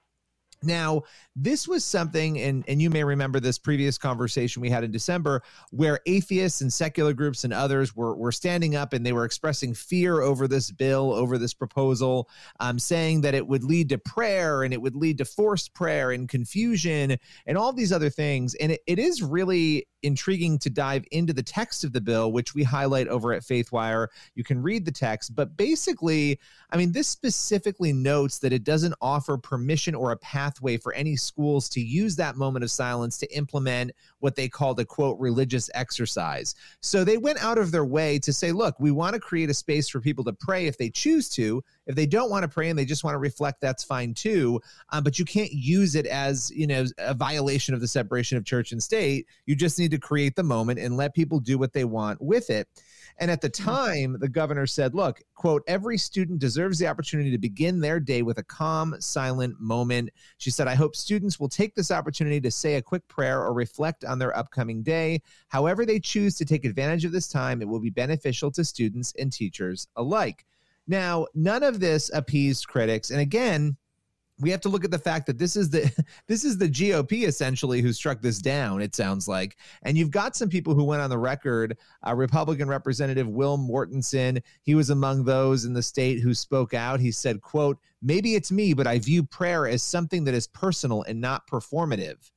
Now, 0.65 1.03
this 1.35 1.67
was 1.67 1.83
something, 1.83 2.39
and, 2.39 2.63
and 2.67 2.81
you 2.81 2.89
may 2.89 3.03
remember 3.03 3.39
this 3.39 3.57
previous 3.57 3.97
conversation 3.97 4.61
we 4.61 4.69
had 4.69 4.83
in 4.83 4.91
December, 4.91 5.43
where 5.71 5.99
atheists 6.05 6.61
and 6.61 6.71
secular 6.71 7.13
groups 7.13 7.43
and 7.43 7.53
others 7.53 7.95
were, 7.95 8.15
were 8.15 8.31
standing 8.31 8.75
up 8.75 8.93
and 8.93 9.05
they 9.05 9.13
were 9.13 9.25
expressing 9.25 9.73
fear 9.73 10.21
over 10.21 10.47
this 10.47 10.71
bill, 10.71 11.11
over 11.11 11.37
this 11.37 11.53
proposal, 11.53 12.29
um, 12.61 12.79
saying 12.79 13.21
that 13.21 13.35
it 13.35 13.45
would 13.45 13.63
lead 13.63 13.89
to 13.89 13.97
prayer 13.97 14.63
and 14.63 14.73
it 14.73 14.81
would 14.81 14.95
lead 14.95 15.17
to 15.17 15.25
forced 15.25 15.73
prayer 15.73 16.11
and 16.11 16.29
confusion 16.29 17.17
and 17.45 17.57
all 17.57 17.73
these 17.73 17.91
other 17.91 18.09
things. 18.09 18.55
And 18.55 18.71
it, 18.71 18.81
it 18.87 18.99
is 18.99 19.21
really 19.21 19.85
intriguing 20.03 20.59
to 20.59 20.69
dive 20.69 21.05
into 21.11 21.33
the 21.33 21.43
text 21.43 21.83
of 21.83 21.93
the 21.93 22.01
bill, 22.01 22.31
which 22.31 22.53
we 22.53 22.63
highlight 22.63 23.07
over 23.07 23.33
at 23.33 23.43
FaithWire. 23.43 24.07
You 24.35 24.43
can 24.43 24.61
read 24.61 24.85
the 24.85 24.91
text, 24.91 25.35
but 25.35 25.55
basically, 25.57 26.39
I 26.71 26.77
mean, 26.77 26.91
this 26.91 27.07
specifically 27.07 27.93
notes 27.93 28.39
that 28.39 28.53
it 28.53 28.63
doesn't 28.63 28.95
offer 29.01 29.37
permission 29.37 29.95
or 29.95 30.11
a 30.11 30.17
pathway 30.17 30.77
for 30.77 30.93
any 30.93 31.15
schools 31.15 31.69
to 31.69 31.81
use 31.81 32.15
that 32.17 32.35
moment 32.35 32.63
of 32.63 32.71
silence 32.71 33.17
to 33.19 33.35
implement 33.35 33.91
what 34.19 34.35
they 34.35 34.49
called 34.49 34.79
a 34.79 34.85
quote 34.85 35.19
religious 35.19 35.69
exercise. 35.73 36.55
So 36.81 37.03
they 37.03 37.17
went 37.17 37.43
out 37.43 37.57
of 37.57 37.71
their 37.71 37.85
way 37.85 38.19
to 38.19 38.33
say, 38.33 38.51
look, 38.51 38.79
we 38.79 38.91
want 38.91 39.13
to 39.13 39.19
create 39.19 39.49
a 39.49 39.53
space 39.53 39.87
for 39.87 39.99
people 39.99 40.23
to 40.25 40.33
pray 40.33 40.67
if 40.67 40.77
they 40.77 40.89
choose 40.89 41.29
to. 41.29 41.63
If 41.85 41.95
they 41.95 42.05
don't 42.05 42.29
want 42.29 42.43
to 42.43 42.49
pray 42.49 42.69
and 42.69 42.79
they 42.79 42.85
just 42.85 43.03
want 43.03 43.15
to 43.15 43.19
reflect, 43.19 43.61
that's 43.61 43.83
fine 43.83 44.13
too. 44.13 44.61
Um, 44.91 45.03
but 45.03 45.19
you 45.19 45.25
can't 45.25 45.51
use 45.51 45.95
it 45.95 46.05
as 46.07 46.51
you 46.51 46.67
know 46.67 46.85
a 46.97 47.13
violation 47.13 47.73
of 47.73 47.81
the 47.81 47.87
separation 47.87 48.37
of 48.37 48.45
church 48.45 48.71
and 48.71 48.81
state. 48.81 49.27
You 49.45 49.55
just 49.55 49.79
need 49.79 49.91
to 49.93 49.99
create 49.99 50.35
the 50.35 50.43
moment 50.43 50.79
and 50.79 50.97
let 50.97 51.13
people 51.13 51.39
do 51.39 51.57
what 51.57 51.73
they 51.73 51.85
want 51.85 52.21
with 52.21 52.49
it. 52.49 52.67
And 53.19 53.29
at 53.29 53.41
the 53.41 53.49
mm-hmm. 53.49 53.69
time, 53.69 54.17
the 54.19 54.27
governor 54.27 54.65
said, 54.65 54.95
look, 54.95 55.21
quote, 55.35 55.63
every 55.67 55.97
student 55.97 56.39
deserves 56.39 56.79
the 56.79 56.87
opportunity 56.87 57.31
to 57.31 57.37
begin 57.37 57.79
their 57.79 57.99
day 57.99 58.21
with 58.21 58.39
a 58.39 58.43
calm, 58.43 58.95
silent 58.99 59.59
moment. 59.59 60.09
She 60.37 60.51
said, 60.51 60.67
I 60.67 60.75
hope 60.75 60.95
students 60.95 61.39
will 61.39 61.49
take 61.49 61.75
this 61.75 61.91
opportunity 61.91 62.41
to 62.41 62.51
say 62.51 62.75
a 62.75 62.81
quick 62.81 63.07
prayer 63.07 63.41
or 63.41 63.53
reflect 63.53 64.03
on 64.03 64.19
their 64.19 64.35
upcoming 64.35 64.83
day. 64.83 65.21
However, 65.47 65.85
they 65.85 65.99
choose 65.99 66.35
to 66.37 66.45
take 66.45 66.65
advantage 66.65 67.05
of 67.05 67.11
this 67.11 67.27
time, 67.27 67.61
it 67.61 67.67
will 67.67 67.79
be 67.79 67.89
beneficial 67.89 68.51
to 68.51 68.65
students 68.65 69.13
and 69.19 69.31
teachers 69.31 69.87
alike. 69.95 70.45
Now, 70.87 71.27
none 71.33 71.63
of 71.63 71.79
this 71.79 72.11
appeased 72.13 72.67
critics. 72.67 73.09
And 73.09 73.21
again, 73.21 73.77
we 74.43 74.51
have 74.51 74.61
to 74.61 74.69
look 74.69 74.83
at 74.83 74.91
the 74.91 74.99
fact 74.99 75.25
that 75.27 75.37
this 75.37 75.55
is 75.55 75.69
the 75.69 75.89
this 76.27 76.43
is 76.43 76.57
the 76.57 76.69
GOP 76.69 77.25
essentially 77.25 77.81
who 77.81 77.93
struck 77.93 78.21
this 78.21 78.39
down. 78.39 78.81
It 78.81 78.93
sounds 78.95 79.27
like, 79.27 79.57
and 79.83 79.97
you've 79.97 80.11
got 80.11 80.35
some 80.35 80.49
people 80.49 80.75
who 80.75 80.83
went 80.83 81.01
on 81.01 81.09
the 81.09 81.17
record. 81.17 81.77
Uh, 82.05 82.13
Republican 82.13 82.67
Representative 82.67 83.27
Will 83.27 83.57
Mortensen, 83.57 84.41
he 84.61 84.75
was 84.75 84.89
among 84.89 85.23
those 85.23 85.65
in 85.65 85.73
the 85.73 85.81
state 85.81 86.19
who 86.19 86.33
spoke 86.33 86.73
out. 86.73 86.99
He 86.99 87.11
said, 87.11 87.41
"quote 87.41 87.79
Maybe 88.01 88.35
it's 88.35 88.51
me, 88.51 88.73
but 88.73 88.85
I 88.85 88.99
view 88.99 89.23
prayer 89.23 89.65
as 89.65 89.81
something 89.81 90.25
that 90.25 90.33
is 90.33 90.47
personal 90.47 91.03
and 91.03 91.21
not 91.21 91.47
performative." 91.47 92.32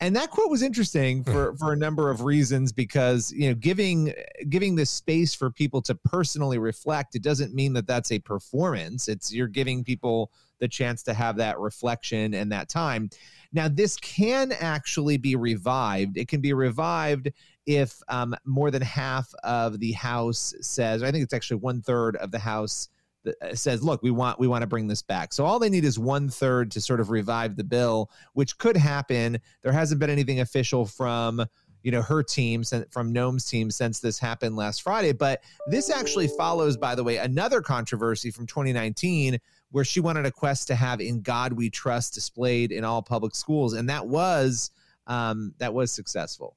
And 0.00 0.14
that 0.16 0.30
quote 0.30 0.50
was 0.50 0.62
interesting 0.62 1.22
Hmm. 1.22 1.32
for 1.32 1.56
for 1.56 1.72
a 1.72 1.76
number 1.76 2.10
of 2.10 2.22
reasons 2.22 2.72
because 2.72 3.32
you 3.32 3.48
know 3.48 3.54
giving 3.54 4.14
giving 4.48 4.76
this 4.76 4.90
space 4.90 5.34
for 5.34 5.50
people 5.50 5.82
to 5.82 5.94
personally 5.94 6.58
reflect 6.58 7.14
it 7.14 7.22
doesn't 7.22 7.54
mean 7.54 7.72
that 7.74 7.86
that's 7.86 8.12
a 8.12 8.18
performance. 8.18 9.08
It's 9.08 9.32
you're 9.32 9.48
giving 9.48 9.84
people 9.84 10.30
the 10.60 10.68
chance 10.68 11.02
to 11.04 11.14
have 11.14 11.36
that 11.36 11.58
reflection 11.58 12.34
and 12.34 12.50
that 12.52 12.68
time. 12.68 13.10
Now, 13.52 13.68
this 13.68 13.96
can 13.96 14.52
actually 14.52 15.16
be 15.16 15.36
revived. 15.36 16.18
It 16.18 16.28
can 16.28 16.40
be 16.40 16.52
revived 16.52 17.30
if 17.66 18.00
um, 18.08 18.34
more 18.44 18.70
than 18.70 18.82
half 18.82 19.32
of 19.44 19.78
the 19.78 19.92
House 19.92 20.54
says, 20.60 21.02
I 21.02 21.10
think 21.10 21.22
it's 21.22 21.32
actually 21.32 21.60
one 21.60 21.80
third 21.80 22.16
of 22.16 22.30
the 22.30 22.38
House 22.38 22.88
uh, 23.26 23.54
says, 23.54 23.82
"Look, 23.82 24.02
we 24.02 24.10
want 24.10 24.38
we 24.38 24.48
want 24.48 24.62
to 24.62 24.66
bring 24.66 24.86
this 24.86 25.02
back." 25.02 25.32
So 25.32 25.44
all 25.44 25.58
they 25.58 25.68
need 25.68 25.84
is 25.84 25.98
one 25.98 26.28
third 26.28 26.70
to 26.72 26.80
sort 26.80 27.00
of 27.00 27.10
revive 27.10 27.56
the 27.56 27.64
bill, 27.64 28.10
which 28.34 28.58
could 28.58 28.76
happen. 28.76 29.38
There 29.62 29.72
hasn't 29.72 30.00
been 30.00 30.10
anything 30.10 30.40
official 30.40 30.86
from 30.86 31.44
you 31.82 31.92
know 31.92 32.02
her 32.02 32.22
team 32.22 32.64
from 32.90 33.12
Noem's 33.12 33.44
team 33.46 33.70
since 33.70 34.00
this 34.00 34.18
happened 34.18 34.56
last 34.56 34.82
Friday. 34.82 35.12
But 35.12 35.42
this 35.68 35.90
actually 35.90 36.28
follows, 36.28 36.76
by 36.76 36.94
the 36.94 37.04
way, 37.04 37.16
another 37.18 37.60
controversy 37.60 38.30
from 38.30 38.46
2019 38.46 39.38
where 39.70 39.84
she 39.84 40.00
wanted 40.00 40.24
a 40.24 40.30
quest 40.30 40.66
to 40.68 40.74
have 40.74 41.00
"In 41.00 41.20
God 41.20 41.52
We 41.52 41.70
Trust" 41.70 42.14
displayed 42.14 42.72
in 42.72 42.84
all 42.84 43.02
public 43.02 43.34
schools, 43.34 43.74
and 43.74 43.88
that 43.88 44.06
was 44.06 44.70
um, 45.06 45.54
that 45.58 45.74
was 45.74 45.92
successful. 45.92 46.56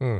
hmm. 0.00 0.18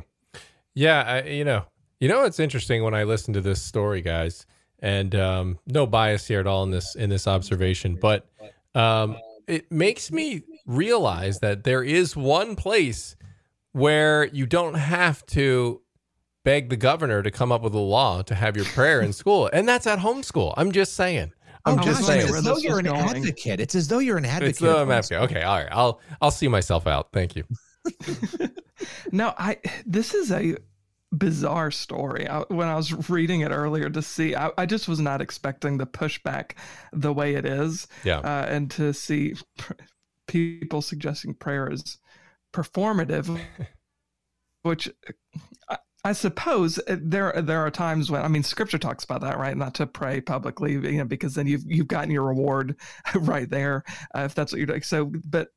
Yeah, 0.74 1.02
I, 1.02 1.28
you 1.28 1.44
know, 1.44 1.64
you 2.00 2.08
know, 2.08 2.24
it's 2.24 2.38
interesting 2.38 2.84
when 2.84 2.92
I 2.94 3.04
listen 3.04 3.32
to 3.32 3.40
this 3.40 3.62
story, 3.62 4.02
guys, 4.02 4.44
and 4.80 5.14
um, 5.14 5.58
no 5.66 5.86
bias 5.86 6.26
here 6.26 6.40
at 6.40 6.46
all 6.46 6.62
in 6.64 6.70
this 6.70 6.94
in 6.94 7.10
this 7.10 7.26
observation, 7.26 7.98
but 8.00 8.28
um, 8.74 9.16
it 9.46 9.70
makes 9.70 10.10
me 10.10 10.42
realize 10.66 11.40
that 11.40 11.64
there 11.64 11.82
is 11.82 12.16
one 12.16 12.56
place 12.56 13.16
where 13.72 14.24
you 14.26 14.46
don't 14.46 14.74
have 14.74 15.24
to 15.26 15.80
beg 16.44 16.68
the 16.68 16.76
governor 16.76 17.22
to 17.22 17.30
come 17.30 17.50
up 17.50 17.62
with 17.62 17.74
a 17.74 17.78
law 17.78 18.22
to 18.22 18.34
have 18.34 18.56
your 18.56 18.66
prayer 18.66 19.00
in 19.00 19.12
school, 19.12 19.50
and 19.52 19.68
that's 19.68 19.86
at 19.86 19.98
homeschool. 19.98 20.54
I'm 20.56 20.72
just 20.72 20.94
saying. 20.94 21.32
I'm 21.64 21.80
oh, 21.80 21.82
just 21.82 22.00
gosh, 22.02 22.08
saying. 22.08 22.20
it's 22.28 22.36
as 22.36 22.44
though 22.44 22.58
you're 22.58 22.78
an 22.78 22.84
going. 22.84 23.00
advocate. 23.00 23.58
It's 23.58 23.74
as 23.74 23.88
though 23.88 23.98
you're 23.98 24.18
an 24.18 24.24
advocate. 24.24 24.50
It's 24.50 24.58
the 24.60 24.76
of 24.76 24.88
map. 24.88 25.02
homeschool. 25.02 25.22
Okay, 25.22 25.42
all 25.42 25.58
right. 25.58 25.68
I'll 25.72 26.00
I'll 26.20 26.30
see 26.30 26.48
myself 26.48 26.86
out. 26.86 27.08
Thank 27.12 27.34
you. 27.36 27.44
No, 29.12 29.34
I 29.38 29.58
this 29.84 30.14
is 30.14 30.30
a 30.32 30.56
bizarre 31.12 31.70
story. 31.70 32.28
I, 32.28 32.40
when 32.48 32.68
I 32.68 32.74
was 32.76 33.08
reading 33.10 33.40
it 33.40 33.50
earlier 33.50 33.88
to 33.90 34.02
see, 34.02 34.34
I, 34.34 34.50
I 34.58 34.66
just 34.66 34.88
was 34.88 35.00
not 35.00 35.20
expecting 35.20 35.78
the 35.78 35.86
pushback 35.86 36.52
the 36.92 37.12
way 37.12 37.34
it 37.34 37.44
is, 37.44 37.86
Yeah. 38.04 38.18
uh, 38.18 38.46
and 38.48 38.70
to 38.72 38.92
see 38.92 39.34
pr- 39.58 39.72
people 40.26 40.82
suggesting 40.82 41.34
prayer 41.34 41.70
is 41.70 41.98
performative, 42.52 43.40
which. 44.62 44.88
I, 45.68 45.78
I 46.04 46.12
suppose 46.12 46.78
uh, 46.86 46.98
there 47.02 47.32
there 47.42 47.66
are 47.66 47.70
times 47.70 48.12
when 48.12 48.22
I 48.22 48.28
mean 48.28 48.44
Scripture 48.44 48.78
talks 48.78 49.02
about 49.02 49.22
that, 49.22 49.38
right? 49.38 49.56
Not 49.56 49.74
to 49.74 49.88
pray 49.88 50.20
publicly, 50.20 50.74
you 50.74 50.98
know, 50.98 51.04
because 51.04 51.34
then 51.34 51.48
you've 51.48 51.64
you've 51.66 51.88
gotten 51.88 52.12
your 52.12 52.22
reward 52.22 52.76
right 53.16 53.50
there 53.50 53.82
uh, 54.16 54.20
if 54.20 54.32
that's 54.32 54.52
what 54.52 54.58
you're 54.58 54.66
doing. 54.68 54.82
So, 54.82 55.10
but 55.24 55.48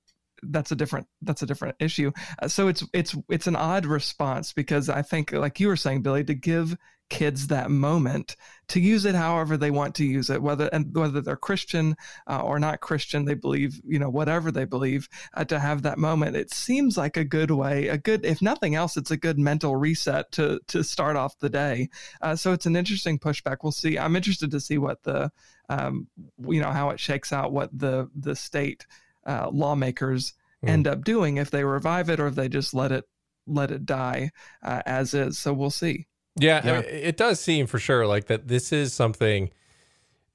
that's 0.43 0.71
a 0.71 0.75
different 0.75 1.07
that's 1.21 1.41
a 1.41 1.45
different 1.45 1.75
issue. 1.79 2.11
Uh, 2.41 2.47
so 2.47 2.67
it's 2.67 2.83
it's 2.93 3.15
it's 3.29 3.47
an 3.47 3.55
odd 3.55 3.85
response 3.85 4.53
because 4.53 4.89
I 4.89 5.01
think, 5.01 5.31
like 5.31 5.59
you 5.59 5.67
were 5.67 5.75
saying, 5.75 6.01
Billy, 6.01 6.23
to 6.23 6.33
give 6.33 6.77
kids 7.09 7.47
that 7.47 7.71
moment 7.71 8.35
to 8.67 8.79
use 8.79 9.03
it 9.03 9.15
however 9.15 9.57
they 9.57 9.71
want 9.71 9.95
to 9.95 10.05
use 10.05 10.29
it, 10.29 10.41
whether 10.41 10.67
and 10.67 10.95
whether 10.95 11.21
they're 11.21 11.35
Christian 11.35 11.95
uh, 12.27 12.41
or 12.41 12.59
not 12.59 12.81
Christian, 12.81 13.25
they 13.25 13.33
believe 13.33 13.81
you 13.83 13.99
know 13.99 14.09
whatever 14.09 14.51
they 14.51 14.65
believe 14.65 15.09
uh, 15.33 15.43
to 15.45 15.59
have 15.59 15.81
that 15.81 15.97
moment. 15.97 16.35
It 16.35 16.53
seems 16.53 16.97
like 16.97 17.17
a 17.17 17.23
good 17.23 17.51
way, 17.51 17.87
a 17.87 17.97
good 17.97 18.25
if 18.25 18.41
nothing 18.41 18.75
else, 18.75 18.95
it's 18.95 19.11
a 19.11 19.17
good 19.17 19.39
mental 19.39 19.75
reset 19.75 20.31
to 20.33 20.59
to 20.67 20.83
start 20.83 21.15
off 21.15 21.39
the 21.39 21.49
day. 21.49 21.89
Uh, 22.21 22.35
so 22.35 22.53
it's 22.53 22.65
an 22.65 22.75
interesting 22.75 23.17
pushback. 23.19 23.57
We'll 23.63 23.71
see. 23.71 23.97
I'm 23.97 24.15
interested 24.15 24.51
to 24.51 24.59
see 24.59 24.77
what 24.77 25.03
the 25.03 25.31
um, 25.69 26.07
you 26.47 26.61
know 26.61 26.71
how 26.71 26.89
it 26.91 26.99
shakes 26.99 27.33
out, 27.33 27.51
what 27.51 27.69
the 27.77 28.09
the 28.15 28.35
state 28.35 28.85
uh, 29.25 29.49
lawmakers 29.51 30.33
Hmm. 30.61 30.67
end 30.69 30.87
up 30.87 31.05
doing 31.05 31.37
if 31.37 31.49
they 31.51 31.63
revive 31.63 32.09
it 32.09 32.19
or 32.19 32.27
if 32.27 32.35
they 32.35 32.49
just 32.49 32.73
let 32.73 32.91
it 32.91 33.05
let 33.47 33.71
it 33.71 33.85
die 33.85 34.29
uh, 34.61 34.81
as 34.85 35.13
is. 35.13 35.39
So 35.39 35.53
we'll 35.53 35.69
see. 35.69 36.05
Yeah, 36.37 36.61
I 36.63 36.71
mean, 36.73 36.83
it 36.85 37.15
does 37.15 37.39
seem 37.39 37.65
for 37.65 37.79
sure 37.79 38.05
like 38.05 38.25
that 38.27 38.47
this 38.49 38.71
is 38.73 38.93
something 38.93 39.51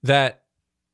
that 0.02 0.42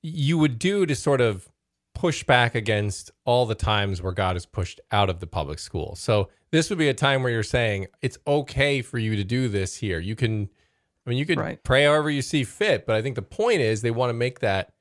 you 0.03 0.38
would 0.38 0.59
do 0.59 0.85
to 0.87 0.94
sort 0.94 1.20
of 1.20 1.48
push 1.94 2.24
back 2.24 2.55
against 2.55 3.11
all 3.24 3.46
the 3.46 3.55
times 3.55 4.00
where 4.03 4.12
God 4.12 4.37
is 4.37 4.46
pushed 4.46 4.81
out 4.90 5.11
of 5.11 5.20
the 5.20 5.26
public 5.26 5.59
school. 5.59 5.94
So 5.96 6.29
this 6.50 6.70
would 6.70 6.79
be 6.79 6.88
a 6.88 6.94
time 6.94 7.22
where 7.22 7.33
you're 7.33 7.42
saying 7.42 7.87
it's 8.03 8.18
okay 8.26 8.83
for 8.83 8.98
you 8.98 9.16
to 9.16 9.24
do 9.24 9.48
this 9.48 9.76
here. 9.76 9.98
You 10.00 10.16
can 10.16 10.48
I 11.07 11.11
mean 11.11 11.18
you 11.18 11.26
could 11.26 11.38
Right. 11.38 11.62
pray 11.62 11.85
however 11.85 12.11
you 12.11 12.22
see 12.22 12.44
fit, 12.44 12.87
but 12.87 12.96
I 12.96 13.03
think 13.03 13.14
the 13.16 13.22
point 13.22 13.61
is 13.61 13.83
they 13.83 13.90
want 13.90 14.11
to 14.11 14.14
make 14.14 14.40
that 14.40 14.72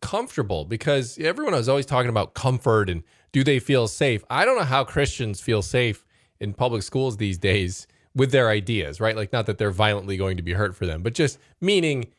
comfortable 0.00 0.64
because 0.64 1.18
everyone 1.18 1.54
is 1.54 1.68
always 1.68 1.86
talking 1.86 2.08
about 2.08 2.34
comfort 2.34 2.90
and 2.90 3.02
do 3.32 3.44
they 3.44 3.58
feel 3.58 3.88
safe? 3.88 4.24
I 4.30 4.44
don't 4.44 4.58
know 4.58 4.64
how 4.64 4.84
Christians 4.84 5.40
feel 5.40 5.62
safe 5.62 6.04
in 6.40 6.54
public 6.54 6.82
schools 6.82 7.16
these 7.16 7.38
days 7.38 7.86
with 8.14 8.32
their 8.32 8.48
ideas, 8.48 9.00
right? 9.00 9.16
Like 9.16 9.32
not 9.32 9.46
that 9.46 9.58
they're 9.58 9.70
violently 9.70 10.16
going 10.16 10.36
to 10.36 10.42
be 10.42 10.52
hurt 10.52 10.74
for 10.74 10.86
them, 10.86 11.02
but 11.02 11.14
just 11.14 11.38
meaning 11.60 12.12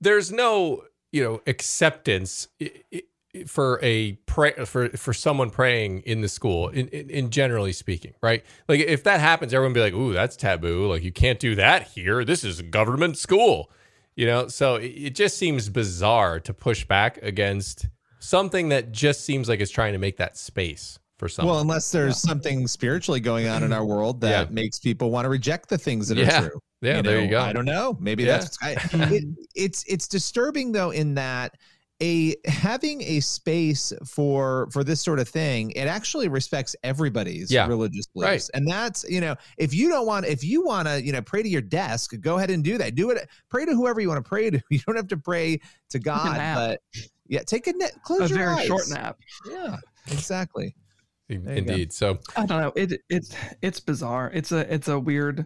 there's 0.00 0.32
no, 0.32 0.84
you 1.12 1.22
know, 1.22 1.40
acceptance 1.46 2.48
for 3.46 3.78
a 3.82 4.12
pray 4.26 4.52
for 4.64 4.88
for 4.90 5.12
someone 5.12 5.50
praying 5.50 6.00
in 6.00 6.20
the 6.20 6.28
school 6.28 6.68
in, 6.68 6.88
in 6.88 7.10
in 7.10 7.30
generally 7.30 7.72
speaking, 7.72 8.14
right? 8.22 8.44
Like 8.68 8.80
if 8.80 9.04
that 9.04 9.20
happens 9.20 9.52
everyone 9.52 9.74
be 9.74 9.80
like, 9.80 9.94
"Ooh, 9.94 10.12
that's 10.12 10.36
taboo. 10.36 10.86
Like 10.90 11.02
you 11.02 11.12
can't 11.12 11.38
do 11.38 11.54
that 11.56 11.88
here. 11.88 12.24
This 12.24 12.44
is 12.44 12.60
a 12.60 12.62
government 12.62 13.18
school." 13.18 13.70
You 14.16 14.26
know, 14.26 14.48
so 14.48 14.76
it, 14.76 14.86
it 14.86 15.14
just 15.14 15.36
seems 15.38 15.68
bizarre 15.68 16.40
to 16.40 16.54
push 16.54 16.84
back 16.84 17.18
against 17.22 17.86
something 18.18 18.70
that 18.70 18.90
just 18.90 19.24
seems 19.24 19.48
like 19.48 19.60
it's 19.60 19.70
trying 19.70 19.92
to 19.92 19.98
make 19.98 20.16
that 20.16 20.36
space 20.36 20.98
for 21.18 21.28
someone. 21.28 21.52
Well, 21.54 21.60
unless 21.62 21.92
there's 21.92 22.18
something 22.18 22.66
spiritually 22.66 23.20
going 23.20 23.46
on 23.46 23.62
in 23.62 23.72
our 23.72 23.84
world 23.84 24.20
that 24.22 24.48
Yeah. 24.48 24.52
makes 24.54 24.78
people 24.78 25.10
want 25.10 25.24
to 25.26 25.28
reject 25.28 25.68
the 25.68 25.78
things 25.78 26.08
that 26.08 26.18
Yeah. 26.18 26.44
are 26.44 26.48
true. 26.50 26.60
yeah, 26.82 27.02
there 27.02 27.20
you 27.20 27.28
go. 27.28 27.40
I 27.40 27.52
don't 27.52 27.64
know. 27.66 27.96
Maybe 28.00 28.24
Yeah. 28.24 28.38
that's 28.38 28.58
I, 28.62 28.76
it, 29.14 29.24
it's 29.54 29.84
it's 29.86 30.08
disturbing 30.08 30.72
though 30.72 30.90
in 30.90 31.14
that 31.14 31.54
a 32.02 32.36
having 32.44 33.00
a 33.02 33.20
space 33.20 33.90
for 34.04 34.68
for 34.70 34.84
this 34.84 35.00
sort 35.00 35.18
of 35.18 35.26
thing 35.26 35.70
it 35.70 35.86
actually 35.86 36.28
respects 36.28 36.76
everybody's 36.84 37.50
Yeah. 37.50 37.66
religious 37.66 38.06
Right. 38.14 38.26
beliefs 38.28 38.50
and 38.50 38.68
that's 38.68 39.04
you 39.08 39.20
know 39.22 39.34
if 39.56 39.72
you 39.72 39.88
don't 39.88 40.06
want 40.06 40.26
if 40.26 40.44
you 40.44 40.62
want 40.62 40.88
to 40.88 41.02
you 41.02 41.12
know 41.12 41.22
pray 41.22 41.42
to 41.42 41.48
your 41.48 41.62
desk 41.62 42.12
go 42.20 42.36
ahead 42.36 42.50
and 42.50 42.62
do 42.62 42.76
that 42.76 42.94
do 42.96 43.10
it 43.10 43.26
pray 43.48 43.64
to 43.64 43.72
whoever 43.74 43.98
you 44.00 44.08
want 44.08 44.22
to 44.22 44.28
pray 44.28 44.50
to 44.50 44.60
you 44.70 44.78
don't 44.86 44.96
have 44.96 45.08
to 45.08 45.16
pray 45.16 45.58
to 45.88 45.98
god 45.98 46.36
but 46.54 46.80
yeah 47.28 47.40
take 47.46 47.66
a 47.66 47.72
net 47.72 47.92
close 48.04 48.30
a 48.30 48.34
your 48.34 48.38
very 48.38 48.50
eyes 48.60 48.66
short 48.66 48.84
nap. 48.90 49.18
yeah 49.50 49.76
exactly 50.12 50.74
you 51.28 51.38
go. 51.38 51.50
Indeed. 51.50 51.92
So 51.92 52.18
I 52.36 52.46
don't 52.46 52.60
know. 52.60 52.72
It 52.76 53.00
it's 53.10 53.34
it's 53.60 53.80
bizarre. 53.80 54.30
It's 54.32 54.52
a 54.52 54.72
it's 54.72 54.86
a 54.86 54.96
weird 54.96 55.44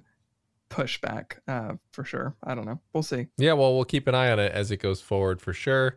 pushback 0.69 1.39
uh, 1.49 1.77
for 1.93 2.05
sure. 2.05 2.37
I 2.45 2.55
don't 2.55 2.67
know. 2.67 2.79
We'll 2.93 3.03
see. 3.03 3.29
Yeah, 3.39 3.55
well, 3.55 3.75
we'll 3.75 3.87
keep 3.87 4.07
an 4.07 4.15
eye 4.15 4.31
on 4.31 4.39
it 4.39 4.53
as 4.53 4.71
it 4.71 4.77
goes 4.77 5.01
forward 5.01 5.41
for 5.41 5.55
sure, 5.55 5.97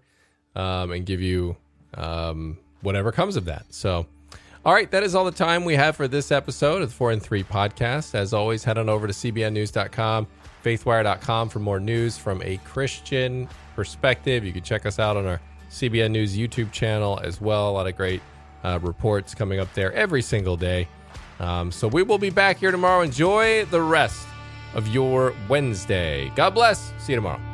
um, 0.55 0.91
and 0.91 1.05
give 1.05 1.21
you 1.21 1.55
um, 1.95 2.57
whatever 2.81 3.11
comes 3.11 3.35
of 3.35 3.45
that. 3.45 3.65
So, 3.69 4.05
all 4.65 4.73
right, 4.73 4.89
that 4.91 5.03
is 5.03 5.15
all 5.15 5.25
the 5.25 5.31
time 5.31 5.65
we 5.65 5.75
have 5.75 5.95
for 5.95 6.07
this 6.07 6.31
episode 6.31 6.81
of 6.81 6.89
the 6.89 6.95
Four 6.95 7.11
and 7.11 7.21
Three 7.21 7.43
podcast. 7.43 8.15
As 8.15 8.33
always, 8.33 8.63
head 8.63 8.77
on 8.77 8.89
over 8.89 9.07
to 9.07 9.13
cbnnews.com, 9.13 10.27
faithwire.com 10.63 11.49
for 11.49 11.59
more 11.59 11.79
news 11.79 12.17
from 12.17 12.41
a 12.43 12.57
Christian 12.57 13.49
perspective. 13.75 14.45
You 14.45 14.53
can 14.53 14.63
check 14.63 14.85
us 14.85 14.99
out 14.99 15.17
on 15.17 15.25
our 15.25 15.41
CBN 15.69 16.11
News 16.11 16.37
YouTube 16.37 16.71
channel 16.71 17.19
as 17.23 17.41
well. 17.41 17.69
A 17.69 17.73
lot 17.73 17.87
of 17.87 17.97
great 17.97 18.21
uh, 18.63 18.79
reports 18.81 19.35
coming 19.35 19.59
up 19.59 19.73
there 19.73 19.91
every 19.93 20.21
single 20.21 20.55
day. 20.55 20.87
Um, 21.39 21.71
so 21.71 21.87
we 21.87 22.03
will 22.03 22.19
be 22.19 22.29
back 22.29 22.57
here 22.57 22.71
tomorrow. 22.71 23.01
Enjoy 23.01 23.65
the 23.65 23.81
rest 23.81 24.27
of 24.75 24.87
your 24.87 25.33
Wednesday. 25.49 26.31
God 26.35 26.51
bless. 26.51 26.93
See 26.99 27.13
you 27.13 27.17
tomorrow. 27.17 27.52